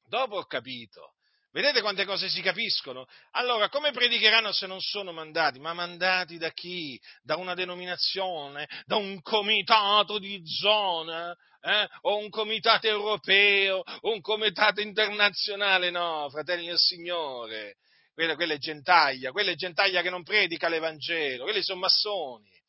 [0.04, 1.14] dopo ho capito.
[1.52, 3.06] Vedete quante cose si capiscono?
[3.32, 5.60] Allora, come predicheranno se non sono mandati?
[5.60, 6.98] Ma mandati da chi?
[7.22, 8.66] Da una denominazione?
[8.86, 11.36] Da un comitato di zona?
[11.60, 11.88] Eh?
[12.02, 13.82] O un comitato europeo?
[14.00, 15.90] O un comitato internazionale?
[15.90, 17.76] No, fratelli del Signore.
[18.14, 22.61] Quella, quella è gentaglia, quella è gentaglia che non predica l'Evangelo, quelli sono massoni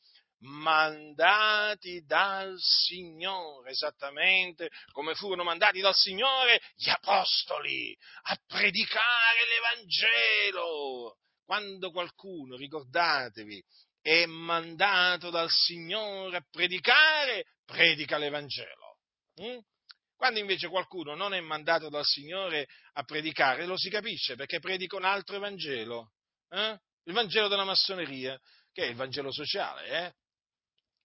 [0.44, 11.18] mandati dal Signore, esattamente come furono mandati dal Signore gli apostoli a predicare l'Evangelo.
[11.46, 13.62] Quando qualcuno, ricordatevi,
[14.02, 19.00] è mandato dal Signore a predicare, predica l'Evangelo.
[19.42, 19.60] Mm?
[20.16, 24.96] Quando invece qualcuno non è mandato dal Signore a predicare, lo si capisce perché predica
[24.96, 26.14] un altro Evangelo,
[26.50, 26.80] eh?
[27.06, 28.40] il Vangelo della massoneria,
[28.72, 30.14] che è il Vangelo sociale, eh?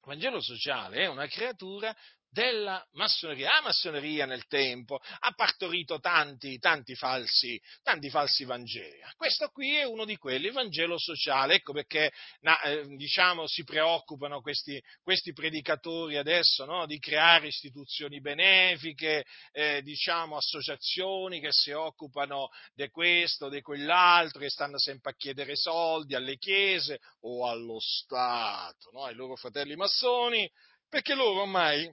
[0.09, 1.95] Vangelo sociale è una creatura
[2.31, 3.53] della massoneria.
[3.55, 9.01] La massoneria nel tempo ha partorito tanti, tanti falsi, tanti falsi Vangeli.
[9.17, 11.55] Questo qui è uno di quelli, il Vangelo sociale.
[11.55, 16.87] Ecco perché na, eh, diciamo, si preoccupano questi, questi predicatori adesso no?
[16.87, 24.51] di creare istituzioni benefiche, eh, diciamo, associazioni che si occupano di questo, di quell'altro, che
[24.51, 29.05] stanno sempre a chiedere soldi alle chiese o allo Stato, no?
[29.05, 30.51] ai loro fratelli massoni,
[30.89, 31.91] perché loro ormai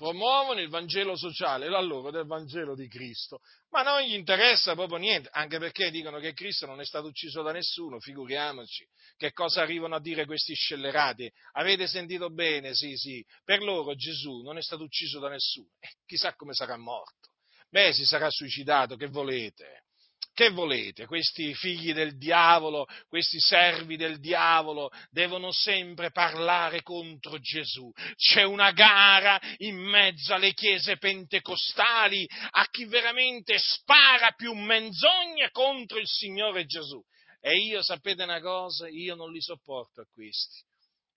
[0.00, 4.96] promuovono il Vangelo sociale, la loro del Vangelo di Cristo, ma non gli interessa proprio
[4.96, 8.82] niente, anche perché dicono che Cristo non è stato ucciso da nessuno, figuriamoci,
[9.18, 11.30] che cosa arrivano a dire questi scellerati?
[11.52, 12.74] Avete sentito bene?
[12.74, 16.78] Sì, sì, per loro Gesù non è stato ucciso da nessuno, eh, chissà come sarà
[16.78, 17.34] morto.
[17.68, 19.82] Beh, si sarà suicidato, che volete?
[20.32, 21.06] Che volete?
[21.06, 27.90] Questi figli del diavolo, questi servi del diavolo devono sempre parlare contro Gesù.
[28.16, 35.98] C'è una gara in mezzo alle chiese pentecostali a chi veramente spara più menzogne contro
[35.98, 37.02] il Signore Gesù.
[37.40, 38.88] E io sapete una cosa?
[38.88, 40.68] Io non li sopporto a questi.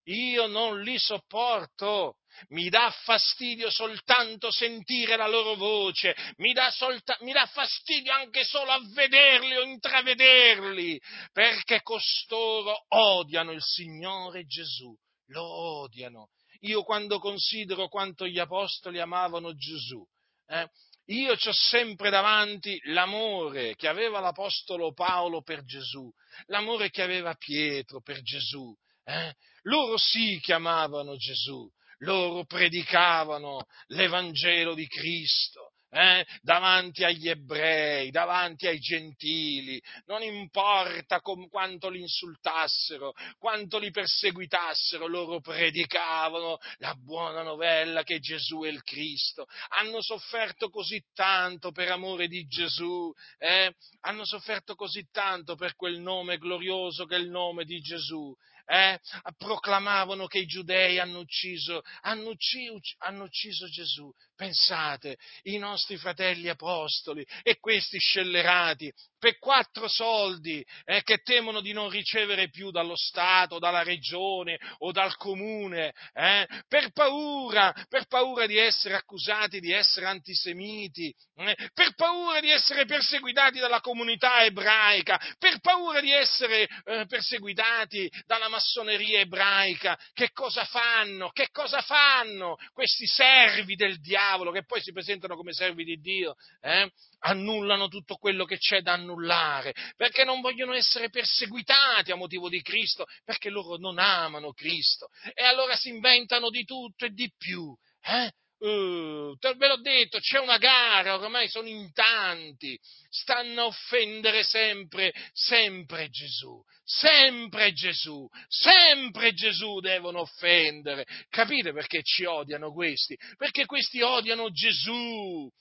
[0.06, 2.18] Io non li sopporto.
[2.50, 8.44] Mi dà fastidio soltanto sentire la loro voce, mi dà, solta- mi dà, fastidio anche
[8.44, 11.00] solo a vederli o intravederli,
[11.32, 16.30] perché costoro odiano il Signore Gesù, lo odiano.
[16.62, 20.04] Io quando considero quanto gli apostoli amavano Gesù,
[20.48, 20.68] eh,
[21.08, 26.10] io ho sempre davanti l'amore che aveva l'Apostolo Paolo per Gesù,
[26.46, 29.36] l'amore che aveva Pietro per Gesù, eh?
[29.64, 35.72] Loro sì chiamavano Gesù, loro predicavano l'Evangelo di Cristo.
[35.96, 43.92] Eh, davanti agli ebrei, davanti ai gentili, non importa com- quanto li insultassero, quanto li
[43.92, 49.46] perseguitassero, loro predicavano la buona novella che Gesù è il Cristo.
[49.80, 53.76] Hanno sofferto così tanto per amore di Gesù, eh?
[54.00, 59.00] hanno sofferto così tanto per quel nome glorioso che è il nome di Gesù eh,
[59.38, 64.12] proclamavano che i giudei hanno ucciso, hanno, ucciso, hanno ucciso Gesù.
[64.36, 68.92] Pensate, i nostri fratelli apostoli e questi scellerati
[69.24, 74.92] per quattro soldi eh, che temono di non ricevere più dallo Stato, dalla regione o
[74.92, 81.94] dal comune, eh, per paura, per paura di essere accusati di essere antisemiti, eh, per
[81.96, 89.22] paura di essere perseguitati dalla comunità ebraica, per paura di essere eh, perseguitati dalla massoneria
[89.22, 91.32] ebraica, che cosa fanno?
[91.32, 96.36] Che cosa fanno questi servi del diavolo che poi si presentano come servi di Dio?
[96.62, 96.92] Eh?
[97.20, 102.62] Annullano tutto quello che c'è da annullare, perché non vogliono essere perseguitati a motivo di
[102.62, 105.10] Cristo, perché loro non amano Cristo.
[105.34, 107.76] E allora si inventano di tutto e di più.
[108.02, 108.32] Eh?
[108.64, 115.12] Uh, ve l'ho detto, c'è una gara, ormai sono in tanti, stanno a offendere sempre,
[115.34, 121.06] sempre Gesù, sempre Gesù, sempre Gesù devono offendere.
[121.28, 123.18] Capite perché ci odiano questi?
[123.36, 125.52] Perché questi odiano Gesù.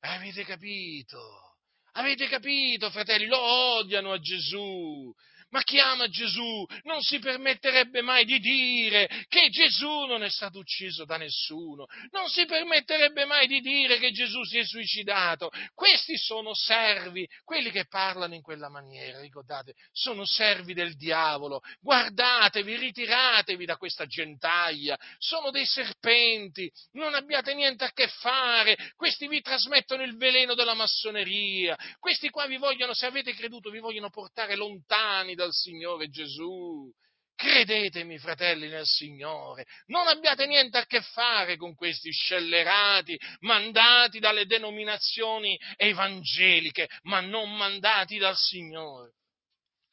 [0.00, 1.56] Avete capito?
[1.92, 3.24] Avete capito, fratelli?
[3.24, 5.10] Lo odiano a Gesù
[5.50, 10.58] ma chi ama Gesù non si permetterebbe mai di dire che Gesù non è stato
[10.58, 15.50] ucciso da nessuno, non si permetterebbe mai di dire che Gesù si è suicidato.
[15.74, 21.60] Questi sono servi, quelli che parlano in quella maniera, ricordate, sono servi del diavolo.
[21.80, 29.28] Guardatevi, ritiratevi da questa gentaglia, sono dei serpenti, non abbiate niente a che fare, questi
[29.28, 34.10] vi trasmettono il veleno della massoneria, questi qua vi vogliono, se avete creduto, vi vogliono
[34.10, 36.92] portare lontani dal Signore Gesù.
[37.34, 44.44] Credetemi, fratelli nel Signore, non abbiate niente a che fare con questi scellerati mandati dalle
[44.44, 49.14] denominazioni evangeliche, ma non mandati dal Signore.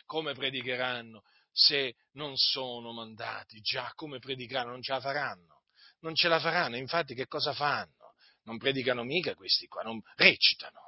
[0.05, 3.61] Come predicheranno se non sono mandati?
[3.61, 4.71] Già, come predicheranno?
[4.71, 5.63] Non ce la faranno.
[6.01, 8.13] Non ce la faranno, infatti che cosa fanno?
[8.43, 10.81] Non predicano mica questi qua, non recitano.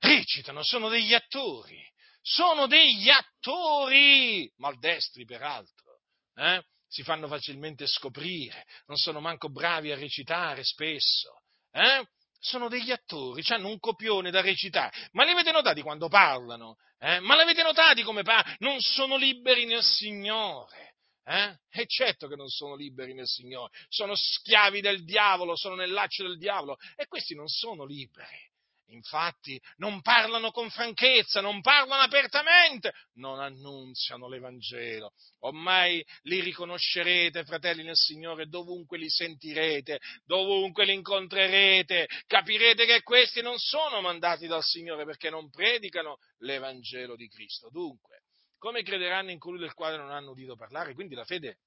[0.00, 1.80] Recitano, sono degli attori
[2.22, 6.00] sono degli attori, maldestri peraltro,
[6.34, 6.62] eh?
[6.88, 11.42] si fanno facilmente scoprire, non sono manco bravi a recitare spesso,
[11.72, 12.04] eh?
[12.40, 16.76] sono degli attori, hanno un copione da recitare, ma li avete notati quando parlano?
[16.98, 17.20] Eh?
[17.20, 18.56] Ma l'avete notati come parlano?
[18.60, 20.96] Non sono liberi nel Signore.
[21.24, 21.54] Eh?
[21.70, 26.24] E certo che non sono liberi nel Signore, sono schiavi del diavolo, sono nel laccio
[26.24, 28.49] del diavolo e questi non sono liberi.
[28.92, 35.12] Infatti non parlano con franchezza, non parlano apertamente, non annunziano l'Evangelo.
[35.40, 43.42] Ormai li riconoscerete, fratelli nel Signore, dovunque li sentirete, dovunque li incontrerete, capirete che questi
[43.42, 47.68] non sono mandati dal Signore perché non predicano l'Evangelo di Cristo.
[47.70, 48.22] Dunque,
[48.58, 50.94] come crederanno in colui del quale non hanno udito parlare?
[50.94, 51.58] Quindi la fede,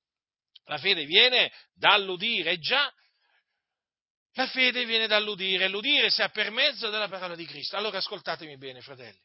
[0.66, 2.94] la fede viene dall'udire, già
[4.34, 7.78] la fede viene dall'udire, l'udire si ha per mezzo della parola di Cristo.
[7.78, 9.20] Allora ascoltatemi bene, fratelli.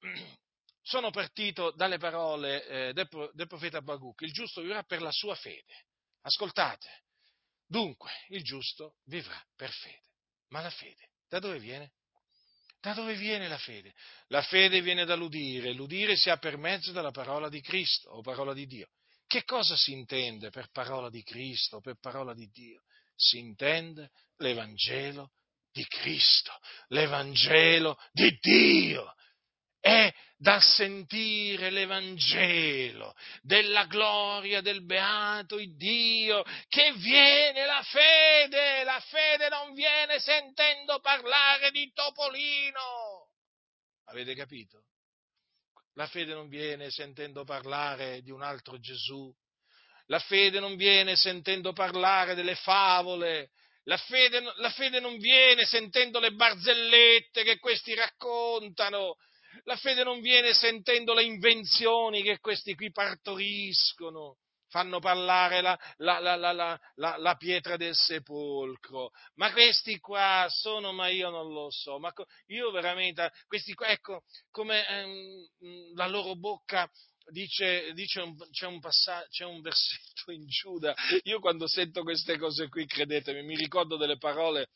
[0.82, 4.22] Sono partito dalle parole eh, del, del, profeta Baruch.
[4.22, 5.86] Il giusto vivrà per la sua fede.
[6.22, 6.88] Ascoltate.
[7.66, 10.02] Dunque, il giusto vivrà per fede.
[10.48, 11.92] Ma la fede, da dove viene?
[12.78, 13.94] Da dove viene la fede?
[14.26, 18.52] La fede viene dall'udire, l'udire si ha per mezzo della parola di Cristo o parola
[18.52, 18.88] di Dio.
[19.26, 22.82] Che cosa si intende per parola di Cristo o per parola di Dio?
[23.14, 24.10] Si intende
[24.42, 25.30] l'Evangelo
[25.72, 26.52] di Cristo,
[26.88, 29.14] l'Evangelo di Dio.
[29.80, 38.84] È da sentire l'Evangelo della gloria del beato Dio che viene la fede.
[38.84, 43.30] La fede non viene sentendo parlare di Topolino.
[44.06, 44.84] Avete capito?
[45.94, 49.32] La fede non viene sentendo parlare di un altro Gesù.
[50.06, 53.50] La fede non viene sentendo parlare delle favole
[53.84, 59.16] la fede, la fede non viene sentendo le barzellette che questi raccontano,
[59.64, 64.36] la fede non viene sentendo le invenzioni che questi qui partoriscono,
[64.68, 69.10] fanno parlare la, la, la, la, pietra del sepolcro.
[69.34, 72.12] Ma questi qua sono, ma io non lo so, ma
[72.46, 76.88] io veramente, questi qua, ecco, come ehm, la loro bocca
[77.30, 80.94] dice, dice un, c'è, un passaggio, c'è un versetto in Giuda,
[81.24, 84.68] io quando sento queste cose qui, credetemi, mi ricordo delle parole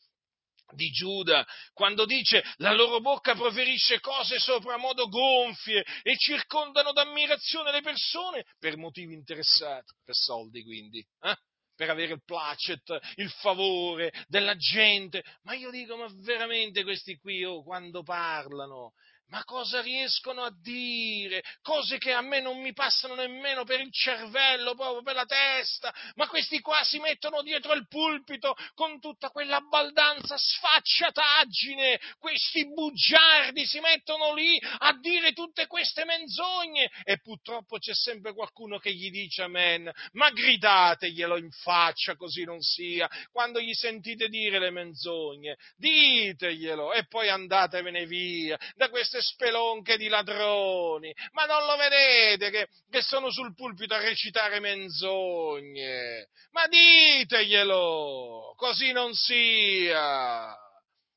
[0.73, 7.81] di Giuda, quando dice la loro bocca proferisce cose sopramodo gonfie e circondano d'ammirazione le
[7.81, 11.35] persone per motivi interessati, per soldi quindi, eh?
[11.77, 15.23] per avere il placet, il favore della gente.
[15.43, 18.93] Ma io dico, ma veramente questi qui, oh, quando parlano,
[19.29, 21.43] ma cosa riescono a dire?
[21.61, 25.93] Cose che a me non mi passano nemmeno per il cervello, proprio per la testa.
[26.15, 31.99] Ma questi qua si mettono dietro il pulpito con tutta quella baldanza sfacciataggine.
[32.19, 36.89] Questi bugiardi si mettono lì a dire tutte queste menzogne.
[37.03, 39.91] E purtroppo c'è sempre qualcuno che gli dice amen.
[40.13, 43.09] Ma gridateglielo in faccia così non sia.
[43.31, 49.97] Quando gli sentite dire le menzogne, diteglielo e poi andatevene via da queste queste spelonche
[49.97, 56.29] di ladroni, ma non lo vedete che, che sono sul pulpito a recitare menzogne?
[56.51, 60.55] Ma diteglielo, così non sia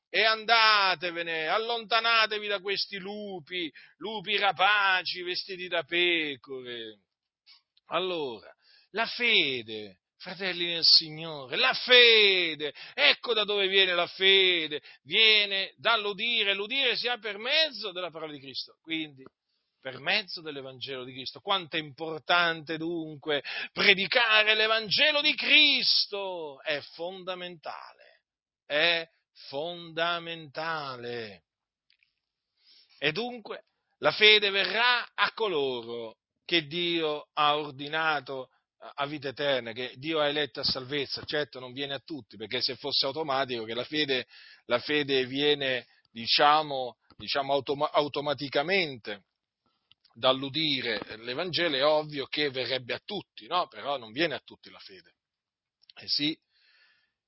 [0.09, 6.99] e andatevene, allontanatevi da questi lupi, lupi rapaci vestiti da pecore.
[7.87, 8.51] Allora,
[8.91, 16.53] la fede, fratelli nel Signore, la fede, ecco da dove viene la fede, viene dall'udire,
[16.53, 19.25] l'udire sia per mezzo della parola di Cristo, quindi
[19.79, 21.39] per mezzo dell'Evangelo di Cristo.
[21.39, 23.43] Quanto è importante dunque
[23.73, 28.21] predicare l'Evangelo di Cristo, è fondamentale,
[28.67, 29.03] è
[29.49, 31.45] fondamentale.
[32.99, 33.63] E dunque
[33.97, 38.49] la fede verrà a coloro che Dio ha ordinato
[38.81, 42.61] a vita eterna, che Dio ha eletto a salvezza, certo non viene a tutti, perché
[42.61, 44.25] se fosse automatico che la fede,
[44.65, 49.25] la fede viene, diciamo, diciamo autom- automaticamente
[50.13, 53.67] dall'udire l'Evangelo, è ovvio che verrebbe a tutti, no?
[53.67, 55.13] Però non viene a tutti la fede.
[55.95, 56.37] Eh sì,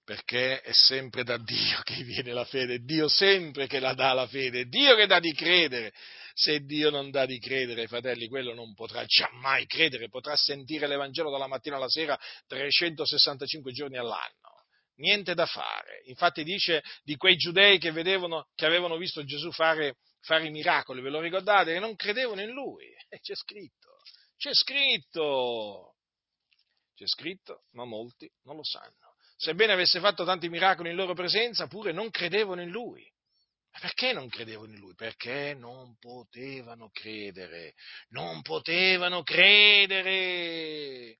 [0.04, 4.14] perché è sempre da Dio che viene la fede, è Dio sempre che la dà
[4.14, 5.93] la fede, è Dio che dà di credere.
[6.34, 11.29] Se Dio non dà di credere, fratelli, quello non potrà mai credere, potrà sentire l'Evangelo
[11.29, 14.65] dalla mattina alla sera 365 giorni all'anno.
[14.95, 16.01] Niente da fare.
[16.05, 21.01] Infatti dice di quei giudei che, vedevano, che avevano visto Gesù fare, fare i miracoli,
[21.01, 21.73] ve lo ricordate?
[21.73, 22.88] Che non credevano in lui.
[23.09, 23.99] C'è scritto,
[24.38, 25.95] c'è scritto,
[26.95, 29.13] c'è scritto, ma molti non lo sanno
[29.43, 33.05] sebbene avesse fatto tanti miracoli in loro presenza, pure non credevano in lui.
[33.80, 34.93] Perché non credevano in lui?
[34.93, 37.74] Perché non potevano credere,
[38.09, 41.17] non potevano credere.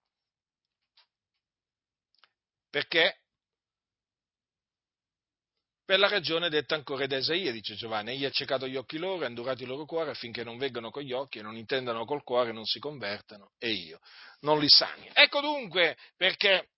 [2.70, 3.18] Perché?
[5.86, 9.26] Per la ragione detta ancora da Isaia, dice Giovanni, egli ha accecato gli occhi loro,
[9.26, 12.24] ha indurato i loro cuori affinché non veggano con gli occhi e non intendano col
[12.24, 13.99] cuore non si convertano, e io
[14.39, 15.10] non li sani.
[15.12, 16.70] Ecco dunque perché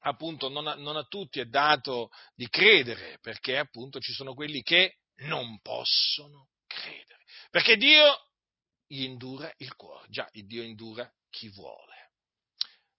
[0.00, 4.62] appunto non a, non a tutti è dato di credere, perché appunto ci sono quelli
[4.62, 8.30] che non possono credere, perché Dio
[8.86, 12.10] gli indura il cuore, già il Dio indura chi vuole.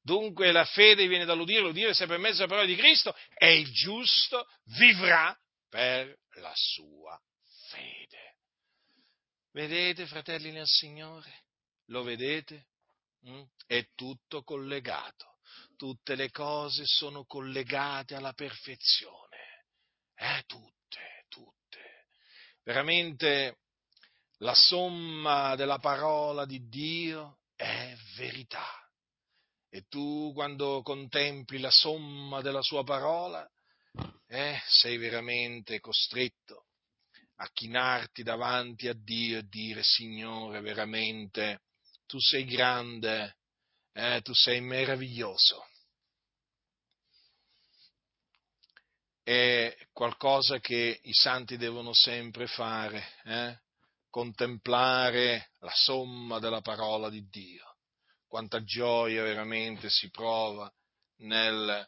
[0.02, 3.72] Dunque la fede viene dall'udire, l'udire se per mezzo della parola di Cristo e il
[3.72, 4.46] giusto
[4.78, 5.38] vivrà
[5.70, 7.18] per la sua
[7.70, 8.38] fede.
[9.52, 11.46] Vedete, fratelli nel Signore?
[11.88, 12.68] Lo vedete?
[13.28, 13.44] Mm?
[13.66, 15.34] È tutto collegato
[15.76, 19.66] tutte le cose sono collegate alla perfezione.
[20.16, 20.73] Tutte, tutte.
[22.64, 23.58] Veramente
[24.38, 28.68] la somma della parola di Dio è verità.
[29.70, 33.48] E tu quando contempli la somma della sua parola,
[34.28, 36.68] eh, sei veramente costretto
[37.38, 41.64] a chinarti davanti a Dio e dire, Signore, veramente,
[42.06, 43.38] tu sei grande,
[43.94, 45.66] eh, tu sei meraviglioso.
[49.24, 53.58] È qualcosa che i santi devono sempre fare, eh?
[54.10, 57.78] contemplare la somma della parola di Dio.
[58.28, 60.70] Quanta gioia veramente si prova
[61.20, 61.88] nel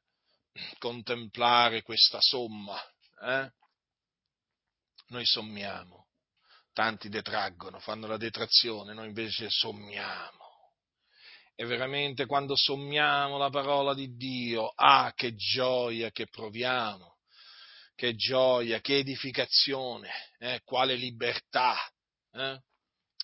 [0.77, 2.81] contemplare questa somma.
[3.21, 3.51] Eh?
[5.07, 6.07] Noi sommiamo,
[6.71, 10.45] tanti detraggono, fanno la detrazione, noi invece sommiamo
[11.55, 17.14] e veramente quando sommiamo la parola di Dio, ah, che gioia che proviamo,
[17.95, 21.75] che gioia, che edificazione, eh, quale libertà.
[22.31, 22.59] Eh?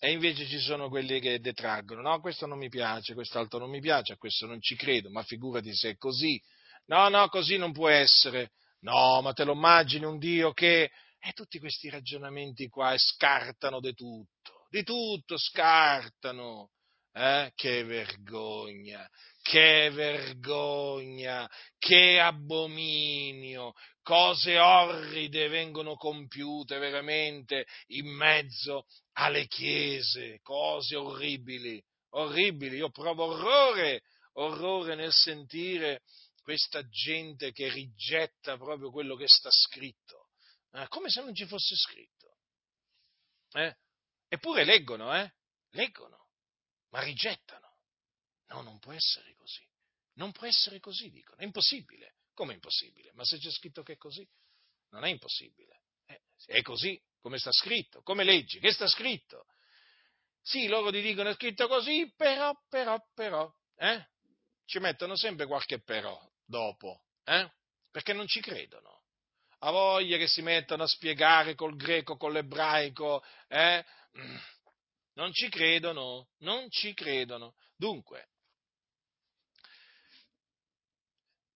[0.03, 3.81] E invece ci sono quelli che detraggono, no, questo non mi piace, quest'altro non mi
[3.81, 6.41] piace, a questo non ci credo, ma figurati se è così.
[6.87, 8.51] No, no, così non può essere.
[8.79, 10.89] No, ma te lo immagini un Dio che...
[11.23, 16.71] E tutti questi ragionamenti qua scartano di tutto, di tutto scartano.
[17.13, 17.51] Eh?
[17.53, 19.07] Che vergogna,
[19.43, 21.47] che vergogna,
[21.77, 32.89] che abominio, cose orride vengono compiute veramente in mezzo alle chiese, cose orribili, orribili, io
[32.89, 36.01] provo orrore, orrore nel sentire
[36.41, 40.29] questa gente che rigetta proprio quello che sta scritto,
[40.71, 40.87] eh?
[40.87, 42.37] come se non ci fosse scritto.
[43.53, 43.75] Eh?
[44.27, 45.31] Eppure leggono, eh?
[45.71, 46.21] Leggono
[46.91, 47.77] ma rigettano.
[48.47, 49.65] No, non può essere così.
[50.13, 51.39] Non può essere così, dicono.
[51.41, 52.15] È impossibile.
[52.33, 53.11] Come è impossibile?
[53.13, 54.27] Ma se c'è scritto che è così,
[54.89, 55.81] non è impossibile.
[56.05, 58.01] Eh, è così, come sta scritto.
[58.01, 58.59] Come leggi?
[58.59, 59.45] Che sta scritto?
[60.41, 63.53] Sì, loro ti dicono è scritto così, però, però, però.
[63.75, 64.07] Eh?
[64.65, 67.51] Ci mettono sempre qualche però dopo, eh?
[67.91, 69.03] perché non ci credono.
[69.63, 73.85] a voglia che si mettano a spiegare col greco, con l'ebraico, eh?
[75.13, 77.55] non ci credono, non ci credono.
[77.75, 78.29] Dunque,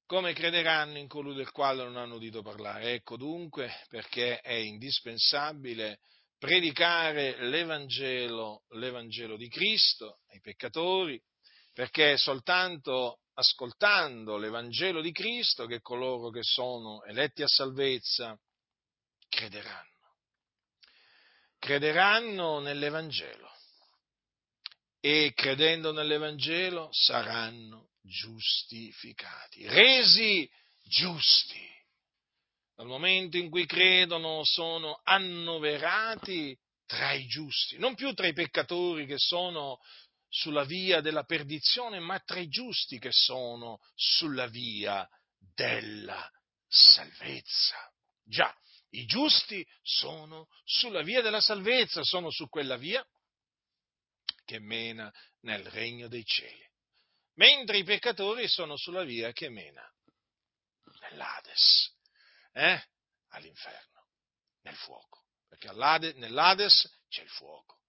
[0.05, 2.93] come crederanno in colui del quale non hanno udito parlare?
[2.93, 5.99] Ecco dunque perché è indispensabile
[6.37, 11.19] predicare l'Evangelo, l'Evangelo di Cristo ai peccatori,
[11.73, 18.37] perché soltanto ascoltando l'Evangelo di Cristo che coloro che sono eletti a salvezza
[19.27, 19.93] crederanno.
[21.57, 23.49] Crederanno nell'Evangelo
[24.99, 30.49] e credendo nell'Evangelo saranno giustificati, resi
[30.83, 31.73] giusti.
[32.75, 39.05] Dal momento in cui credono sono annoverati tra i giusti, non più tra i peccatori
[39.05, 39.79] che sono
[40.27, 45.07] sulla via della perdizione, ma tra i giusti che sono sulla via
[45.55, 46.29] della
[46.67, 47.77] salvezza.
[48.23, 48.53] Già,
[48.89, 53.05] i giusti sono sulla via della salvezza, sono su quella via
[54.43, 56.69] che mena nel regno dei cieli,
[57.35, 59.87] mentre i peccatori sono sulla via che mena
[61.09, 61.93] nell'Ades,
[62.53, 62.83] eh?
[63.29, 64.07] all'inferno,
[64.61, 65.71] nel fuoco, perché
[66.17, 67.81] nell'Ades c'è il fuoco.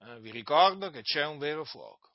[0.00, 2.12] Eh, vi ricordo che c'è un vero fuoco.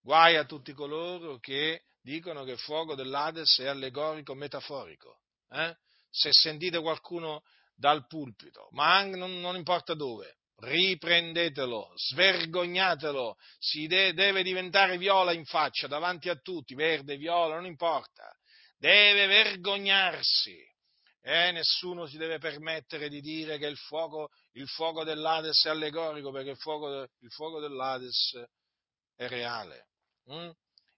[0.00, 5.20] Guai a tutti coloro che dicono che il fuoco dell'Ades è allegorico, metaforico.
[5.50, 5.76] Eh?
[6.10, 7.44] Se sentite qualcuno
[7.74, 15.32] dal pulpito, ma anche, non, non importa dove, riprendetelo, svergognatelo, si de- deve diventare viola
[15.32, 18.32] in faccia davanti a tutti, verde, viola, non importa,
[18.76, 20.70] deve vergognarsi
[21.24, 26.32] e nessuno si deve permettere di dire che il fuoco, il fuoco dell'Ades è allegorico,
[26.32, 28.44] perché il fuoco, il fuoco dell'Ades
[29.14, 29.86] è reale.
[30.32, 30.50] Mm?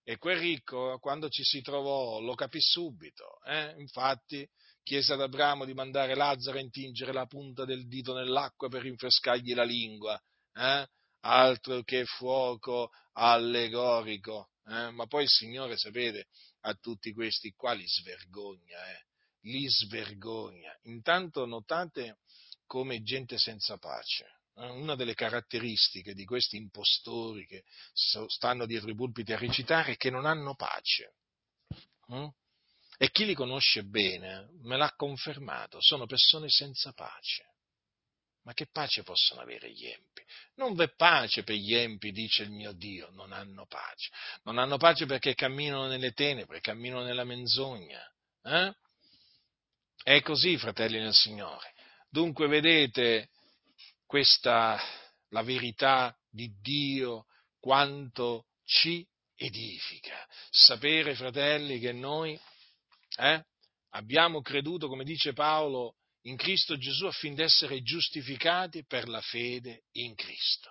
[0.02, 3.38] E quel ricco, quando ci si trovò, lo capì subito.
[3.44, 3.74] Eh?
[3.78, 4.48] Infatti,
[4.84, 9.54] chiese ad Abramo di mandare Lazzaro a intingere la punta del dito nell'acqua per rinfrescargli
[9.54, 10.20] la lingua.
[10.54, 10.86] Eh?
[11.20, 14.50] Altro che fuoco allegorico.
[14.66, 14.90] Eh?
[14.90, 16.28] Ma poi il Signore, sapete,
[16.60, 18.78] a tutti questi qua li svergogna.
[18.90, 19.04] Eh?
[19.44, 20.76] li svergogna.
[20.82, 22.18] Intanto notate
[22.66, 24.40] come gente senza pace.
[24.56, 29.96] Eh, una delle caratteristiche di questi impostori che stanno dietro i pulpiti a recitare è
[29.96, 31.16] che non hanno pace.
[32.12, 32.26] Mm?
[33.04, 37.44] E chi li conosce bene me l'ha confermato, sono persone senza pace.
[38.44, 40.22] Ma che pace possono avere gli empi?
[40.54, 44.10] Non v'è pace per gli empi, dice il mio Dio, non hanno pace.
[44.44, 48.10] Non hanno pace perché camminano nelle tenebre, camminano nella menzogna.
[48.42, 48.74] Eh?
[50.02, 51.74] È così, fratelli nel Signore.
[52.08, 53.28] Dunque vedete
[54.06, 54.80] questa,
[55.28, 57.26] la verità di Dio,
[57.60, 60.26] quanto ci edifica.
[60.48, 62.40] Sapere, fratelli, che noi
[63.16, 63.44] eh,
[63.90, 70.14] abbiamo creduto, come dice Paolo, in Cristo Gesù affin essere giustificati per la fede in
[70.14, 70.70] Cristo.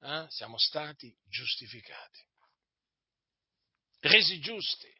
[0.00, 0.26] Eh?
[0.28, 2.20] Siamo stati giustificati,
[4.00, 4.96] resi giusti.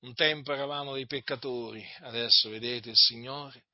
[0.00, 3.66] Un tempo eravamo dei peccatori, adesso vedete il Signore,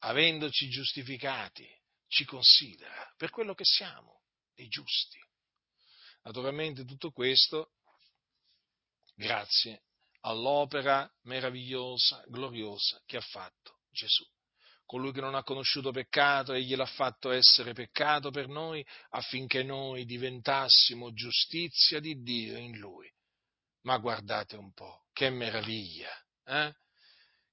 [0.00, 1.66] avendoci giustificati,
[2.08, 4.22] ci considera per quello che siamo,
[4.54, 5.18] dei giusti.
[6.22, 7.72] Naturalmente tutto questo
[9.14, 9.84] grazie
[10.26, 14.24] all'opera meravigliosa, gloriosa che ha fatto Gesù.
[14.84, 20.04] Colui che non ha conosciuto peccato, egli l'ha fatto essere peccato per noi affinché noi
[20.04, 23.10] diventassimo giustizia di Dio in lui.
[23.82, 26.10] Ma guardate un po', che meraviglia!
[26.44, 26.72] Eh?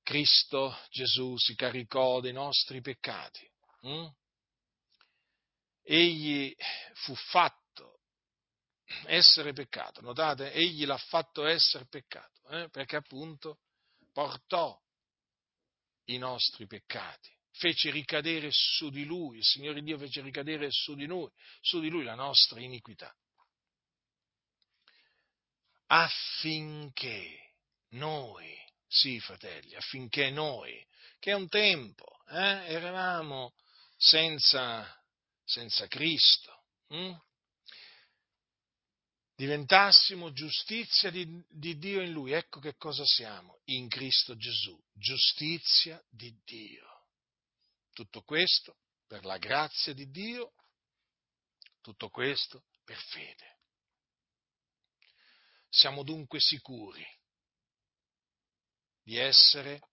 [0.04, 3.50] Cristo Gesù si caricò dei nostri peccati.
[3.82, 4.08] Hm?
[5.82, 6.54] Egli
[6.94, 7.63] fu fatto
[9.06, 10.02] essere peccato.
[10.02, 12.70] Notate, egli l'ha fatto essere peccato, eh?
[12.70, 13.60] perché appunto
[14.12, 14.80] portò
[16.06, 21.06] i nostri peccati, fece ricadere su di lui, il Signore Dio fece ricadere su di
[21.06, 21.30] noi,
[21.62, 23.14] su di lui la nostra iniquità
[25.94, 27.54] affinché
[27.90, 30.86] noi, sì fratelli, affinché noi,
[31.20, 33.54] che un tempo eh, eravamo
[33.96, 34.86] senza,
[35.44, 37.14] senza Cristo, hm?
[39.44, 42.32] Diventassimo giustizia di, di Dio in Lui.
[42.32, 47.08] Ecco che cosa siamo in Cristo Gesù, giustizia di Dio.
[47.92, 50.54] Tutto questo per la grazia di Dio,
[51.82, 53.58] tutto questo per fede.
[55.68, 57.06] Siamo dunque sicuri
[59.04, 59.90] di essere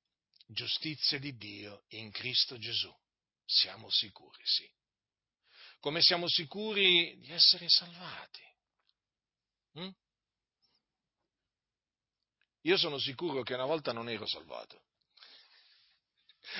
[0.47, 2.95] giustizia di Dio in Cristo Gesù.
[3.45, 4.71] Siamo sicuri, sì.
[5.81, 8.49] Come siamo sicuri di essere salvati.
[9.75, 9.91] Hm?
[12.63, 14.83] Io sono sicuro che una volta non ero salvato.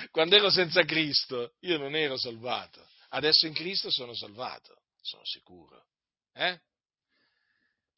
[0.09, 2.85] Quando ero senza Cristo, io non ero salvato.
[3.09, 5.85] Adesso in Cristo sono salvato, sono sicuro.
[6.33, 6.59] Eh?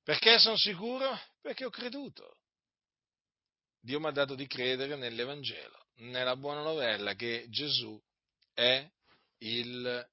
[0.04, 1.18] Perché sono sicuro?
[1.42, 2.40] Perché ho creduto.
[3.80, 8.02] Dio mi ha dato di credere nell'Evangelo, nella buona novella che Gesù
[8.54, 8.90] è
[9.40, 10.10] il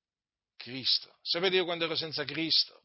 [0.56, 1.18] Cristo.
[1.22, 2.79] Sapete io quando ero senza Cristo?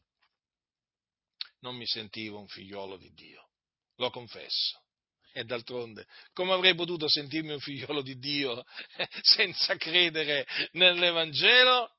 [1.66, 3.48] Non mi sentivo un figliolo di Dio,
[3.96, 4.84] lo confesso.
[5.32, 8.64] E d'altronde, come avrei potuto sentirmi un figliolo di Dio
[9.22, 11.92] senza credere nell'Evangelo?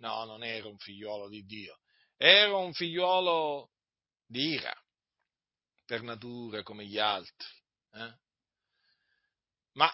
[0.00, 1.80] No, non ero un figliolo di Dio,
[2.18, 3.70] ero un figliolo
[4.26, 4.74] di ira,
[5.86, 7.48] per natura come gli altri.
[7.92, 8.14] Eh?
[9.72, 9.90] Ma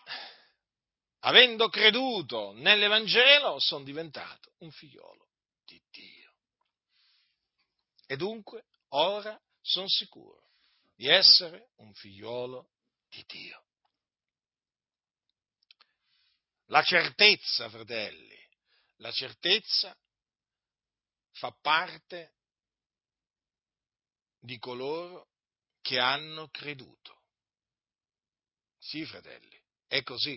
[1.21, 5.29] avendo creduto nell'Evangelo, sono diventato un figliolo
[5.65, 6.20] di Dio.
[8.11, 10.51] E dunque, ora sono sicuro
[10.97, 12.73] di essere un figliolo
[13.09, 13.65] di Dio.
[16.65, 18.37] La certezza, fratelli,
[18.97, 19.97] la certezza
[21.35, 22.35] fa parte
[24.41, 25.29] di coloro
[25.81, 27.23] che hanno creduto.
[28.77, 30.37] Sì, fratelli, è così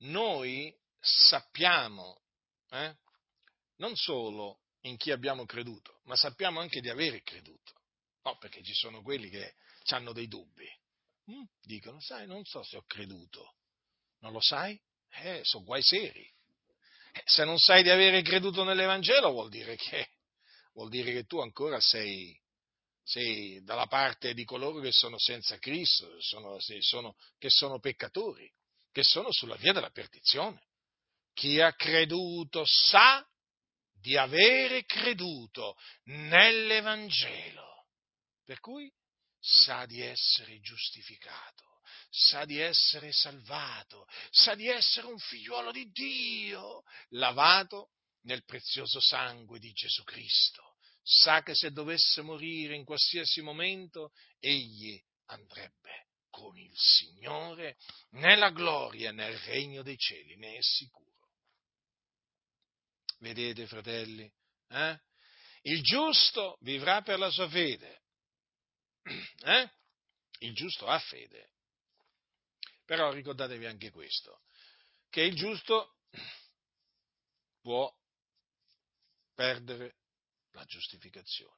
[0.00, 2.20] noi sappiamo
[2.68, 2.94] eh,
[3.76, 7.72] non solo in chi abbiamo creduto, ma sappiamo anche di avere creduto.
[8.24, 9.54] No, perché ci sono quelli che
[9.90, 10.66] hanno dei dubbi.
[11.30, 13.54] Mm, dicono, sai, non so se ho creduto.
[14.20, 14.78] Non lo sai?
[15.10, 16.26] Eh, sono guai seri.
[17.12, 20.08] Eh, se non sai di avere creduto nell'Evangelo vuol dire che,
[20.72, 22.36] vuol dire che tu ancora sei,
[23.02, 28.50] sei dalla parte di coloro che sono senza Cristo, sono, sono, che sono peccatori
[28.98, 30.60] che sono sulla via della perdizione.
[31.32, 33.24] Chi ha creduto sa
[34.08, 37.88] di avere creduto nell'Evangelo,
[38.42, 38.90] per cui
[39.38, 46.84] sa di essere giustificato, sa di essere salvato, sa di essere un figliuolo di Dio,
[47.10, 47.90] lavato
[48.22, 50.76] nel prezioso sangue di Gesù Cristo.
[51.02, 57.76] Sa che se dovesse morire in qualsiasi momento, egli andrebbe con il Signore
[58.12, 61.08] nella gloria, nel regno dei cieli, ne è sicuro.
[63.18, 64.30] Vedete, fratelli?
[64.68, 65.00] Eh?
[65.62, 68.02] Il giusto vivrà per la sua fede.
[69.44, 69.70] Eh?
[70.40, 71.52] Il giusto ha fede.
[72.84, 74.42] Però ricordatevi anche questo,
[75.10, 75.96] che il giusto
[77.60, 77.92] può
[79.34, 79.96] perdere
[80.52, 81.56] la giustificazione.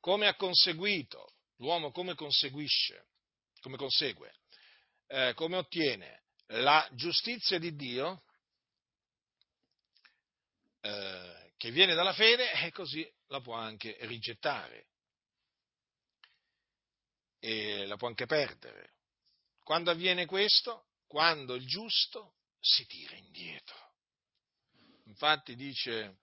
[0.00, 3.08] Come ha conseguito l'uomo come conseguisce,
[3.60, 4.34] come consegue,
[5.06, 8.24] eh, come ottiene la giustizia di Dio
[10.86, 14.86] eh, che viene dalla fede e così la può anche rigettare
[17.40, 18.94] e la può anche perdere.
[19.62, 20.86] Quando avviene questo?
[21.06, 23.76] Quando il giusto si tira indietro.
[25.04, 26.18] Infatti dice,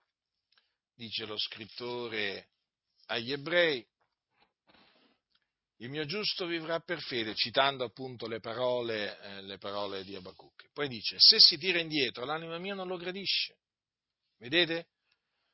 [0.94, 2.50] dice lo scrittore
[3.08, 3.86] agli ebrei,
[5.78, 10.72] il mio giusto vivrà per fede, citando appunto le parole, eh, le parole di Abacuc.
[10.72, 13.58] Poi dice, se si tira indietro, l'anima mia non lo gradisce.
[14.38, 14.88] Vedete?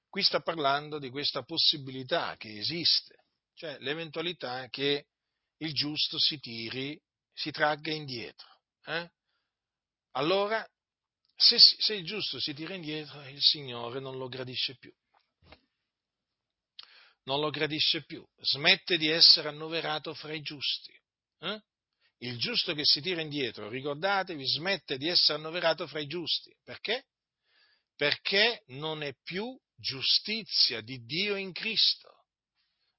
[0.10, 5.08] Qui sta parlando di questa possibilità che esiste, cioè l'eventualità che
[5.58, 7.00] il giusto si tiri,
[7.34, 8.48] si tragga indietro.
[8.86, 9.12] Eh?
[10.12, 10.68] Allora,
[11.36, 14.92] se, se il giusto si tira indietro, il Signore non lo gradisce più
[17.30, 20.92] non lo gradisce più, smette di essere annoverato fra i giusti.
[21.42, 21.62] Eh?
[22.22, 26.52] Il giusto che si tira indietro, ricordatevi, smette di essere annoverato fra i giusti.
[26.64, 27.06] Perché?
[28.00, 32.28] Perché non è più giustizia di Dio in Cristo.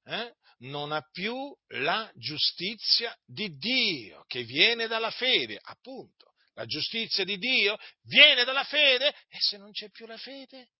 [0.04, 0.34] Eh?
[0.58, 6.34] Non ha più la giustizia di Dio che viene dalla fede, appunto.
[6.52, 10.72] La giustizia di Dio viene dalla fede e se non c'è più la fede,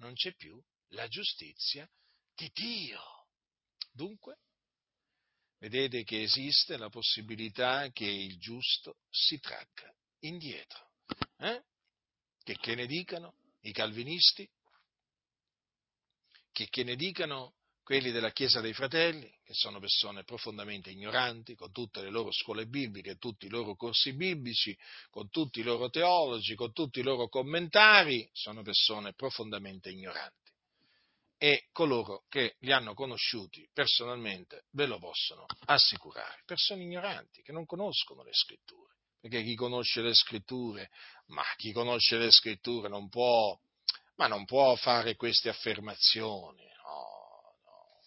[0.00, 1.96] non c'è più la giustizia di
[2.36, 3.00] di Dio.
[3.90, 4.40] Dunque,
[5.58, 10.92] vedete che esiste la possibilità che il giusto si tragga indietro.
[11.38, 11.64] Eh?
[12.42, 13.35] Che, che ne dicano
[13.68, 14.48] i calvinisti,
[16.52, 21.70] che, che ne dicano quelli della Chiesa dei Fratelli, che sono persone profondamente ignoranti, con
[21.70, 24.76] tutte le loro scuole bibliche, tutti i loro corsi biblici,
[25.08, 30.46] con tutti i loro teologi, con tutti i loro commentari, sono persone profondamente ignoranti
[31.38, 36.42] e coloro che li hanno conosciuti personalmente ve lo possono assicurare.
[36.46, 40.90] Persone ignoranti che non conoscono le scritture, perché chi conosce le scritture,
[41.26, 43.58] ma chi conosce le scritture non può,
[44.16, 48.00] non può fare queste affermazioni, no, no.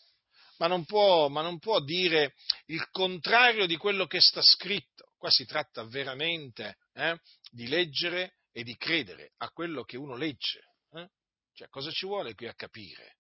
[0.58, 2.36] Ma, non può, ma non può dire
[2.68, 5.14] il contrario di quello che sta scritto.
[5.18, 7.20] Qua si tratta veramente eh,
[7.52, 10.76] di leggere e di credere a quello che uno legge.
[10.94, 11.10] Eh?
[11.54, 13.18] Cioè, cosa ci vuole qui a capire?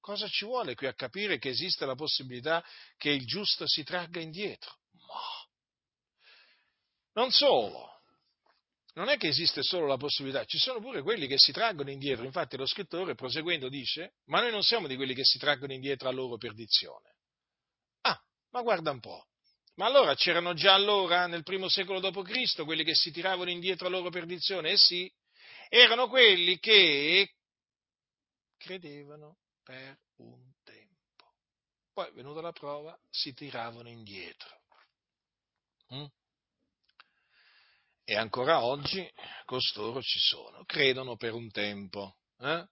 [0.00, 2.64] Cosa ci vuole qui a capire che esiste la possibilità
[2.96, 4.78] che il giusto si tragga indietro?
[5.06, 5.43] Ma
[7.14, 7.94] non solo,
[8.94, 12.24] non è che esiste solo la possibilità, ci sono pure quelli che si traggono indietro.
[12.24, 16.08] Infatti lo scrittore, proseguendo, dice, ma noi non siamo di quelli che si traggono indietro
[16.08, 17.16] a loro perdizione.
[18.02, 19.26] Ah, ma guarda un po'.
[19.76, 23.90] Ma allora c'erano già allora, nel primo secolo d.C., quelli che si tiravano indietro a
[23.90, 24.70] loro perdizione?
[24.70, 25.12] Eh sì,
[25.68, 27.34] erano quelli che
[28.56, 31.34] credevano per un tempo.
[31.92, 34.62] Poi, venuta la prova, si tiravano indietro.
[35.92, 36.04] Mm?
[38.06, 39.10] E ancora oggi
[39.46, 42.66] costoro ci sono, credono per un tempo, eh?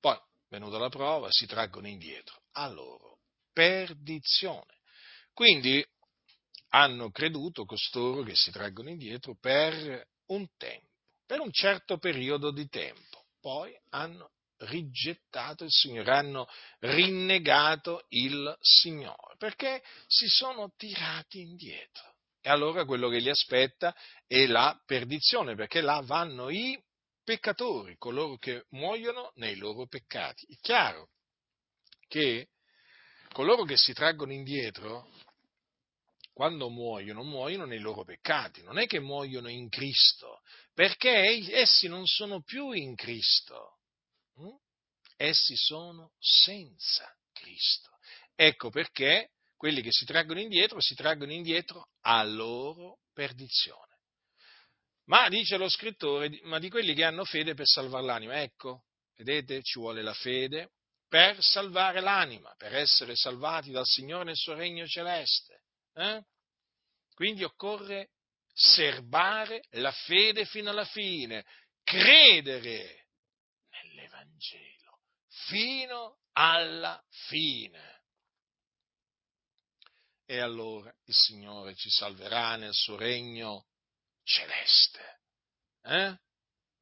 [0.00, 0.18] poi,
[0.48, 3.20] venuta la prova, si traggono indietro a loro
[3.52, 4.80] perdizione.
[5.32, 5.84] Quindi
[6.70, 10.88] hanno creduto costoro che si traggono indietro per un tempo,
[11.24, 16.48] per un certo periodo di tempo, poi hanno rigettato il Signore, hanno
[16.80, 22.13] rinnegato il Signore, perché si sono tirati indietro.
[22.46, 26.78] E allora quello che li aspetta è la perdizione, perché là vanno i
[27.24, 30.44] peccatori, coloro che muoiono nei loro peccati.
[30.44, 31.08] È chiaro
[32.06, 32.48] che
[33.32, 35.08] coloro che si traggono indietro,
[36.34, 40.42] quando muoiono, muoiono nei loro peccati, non è che muoiono in Cristo,
[40.74, 43.78] perché essi non sono più in Cristo,
[44.34, 44.54] hm?
[45.16, 47.88] essi sono senza Cristo.
[48.34, 53.92] Ecco perché quelli che si traggono indietro si traggono indietro a loro perdizione.
[55.06, 58.84] Ma dice lo scrittore, ma di quelli che hanno fede per salvare l'anima, ecco,
[59.16, 60.70] vedete, ci vuole la fede
[61.06, 65.62] per salvare l'anima, per essere salvati dal Signore nel suo regno celeste.
[65.92, 66.22] Eh?
[67.14, 68.10] Quindi occorre
[68.52, 71.44] serbare la fede fino alla fine,
[71.82, 73.08] credere
[73.70, 74.74] nell'Evangelo
[75.46, 77.93] fino alla fine
[80.26, 83.66] e allora il Signore ci salverà nel suo regno
[84.22, 85.20] celeste.
[85.82, 86.18] Eh?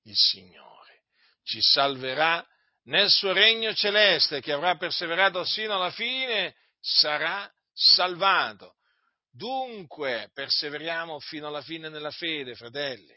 [0.03, 1.05] Il Signore
[1.43, 2.47] ci salverà
[2.85, 8.77] nel suo regno celeste, che avrà perseverato sino alla fine, sarà salvato.
[9.31, 13.15] Dunque, perseveriamo fino alla fine nella fede, fratelli.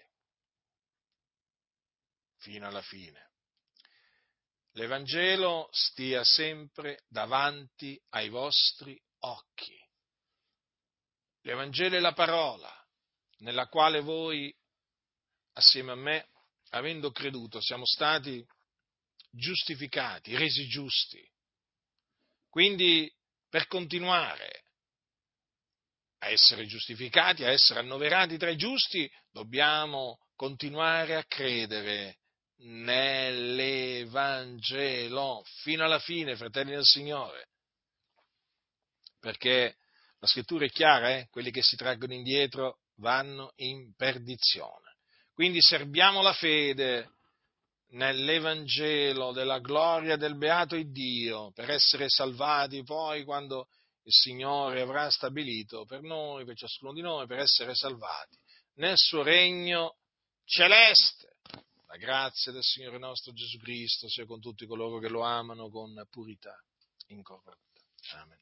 [2.38, 3.32] Fino alla fine.
[4.74, 9.85] L'Evangelo stia sempre davanti ai vostri occhi.
[11.46, 12.74] L'Evangelo è la parola
[13.40, 14.56] nella quale voi,
[15.54, 16.30] assieme a me,
[16.72, 18.44] avendo creduto, siamo stati
[19.30, 21.24] giustificati, resi giusti.
[22.50, 23.14] Quindi,
[23.48, 24.64] per continuare
[26.20, 32.22] a essere giustificati, a essere annoverati tra i giusti, dobbiamo continuare a credere
[32.62, 37.50] nell'Evangelo fino alla fine, fratelli del Signore.
[39.20, 39.78] Perché
[40.26, 41.28] la scrittura è chiara, eh?
[41.30, 44.96] quelli che si traggono indietro vanno in perdizione.
[45.34, 47.12] Quindi serbiamo la fede
[47.90, 53.68] nell'Evangelo della gloria del beato Dio per essere salvati poi quando
[54.04, 58.36] il Signore avrà stabilito per noi, per ciascuno di noi, per essere salvati
[58.76, 59.98] nel suo regno
[60.44, 61.38] celeste.
[61.86, 65.94] La grazia del Signore nostro Gesù Cristo sia con tutti coloro che lo amano con
[66.10, 66.56] purità
[67.08, 67.60] incorrotta.
[68.14, 68.40] Amen.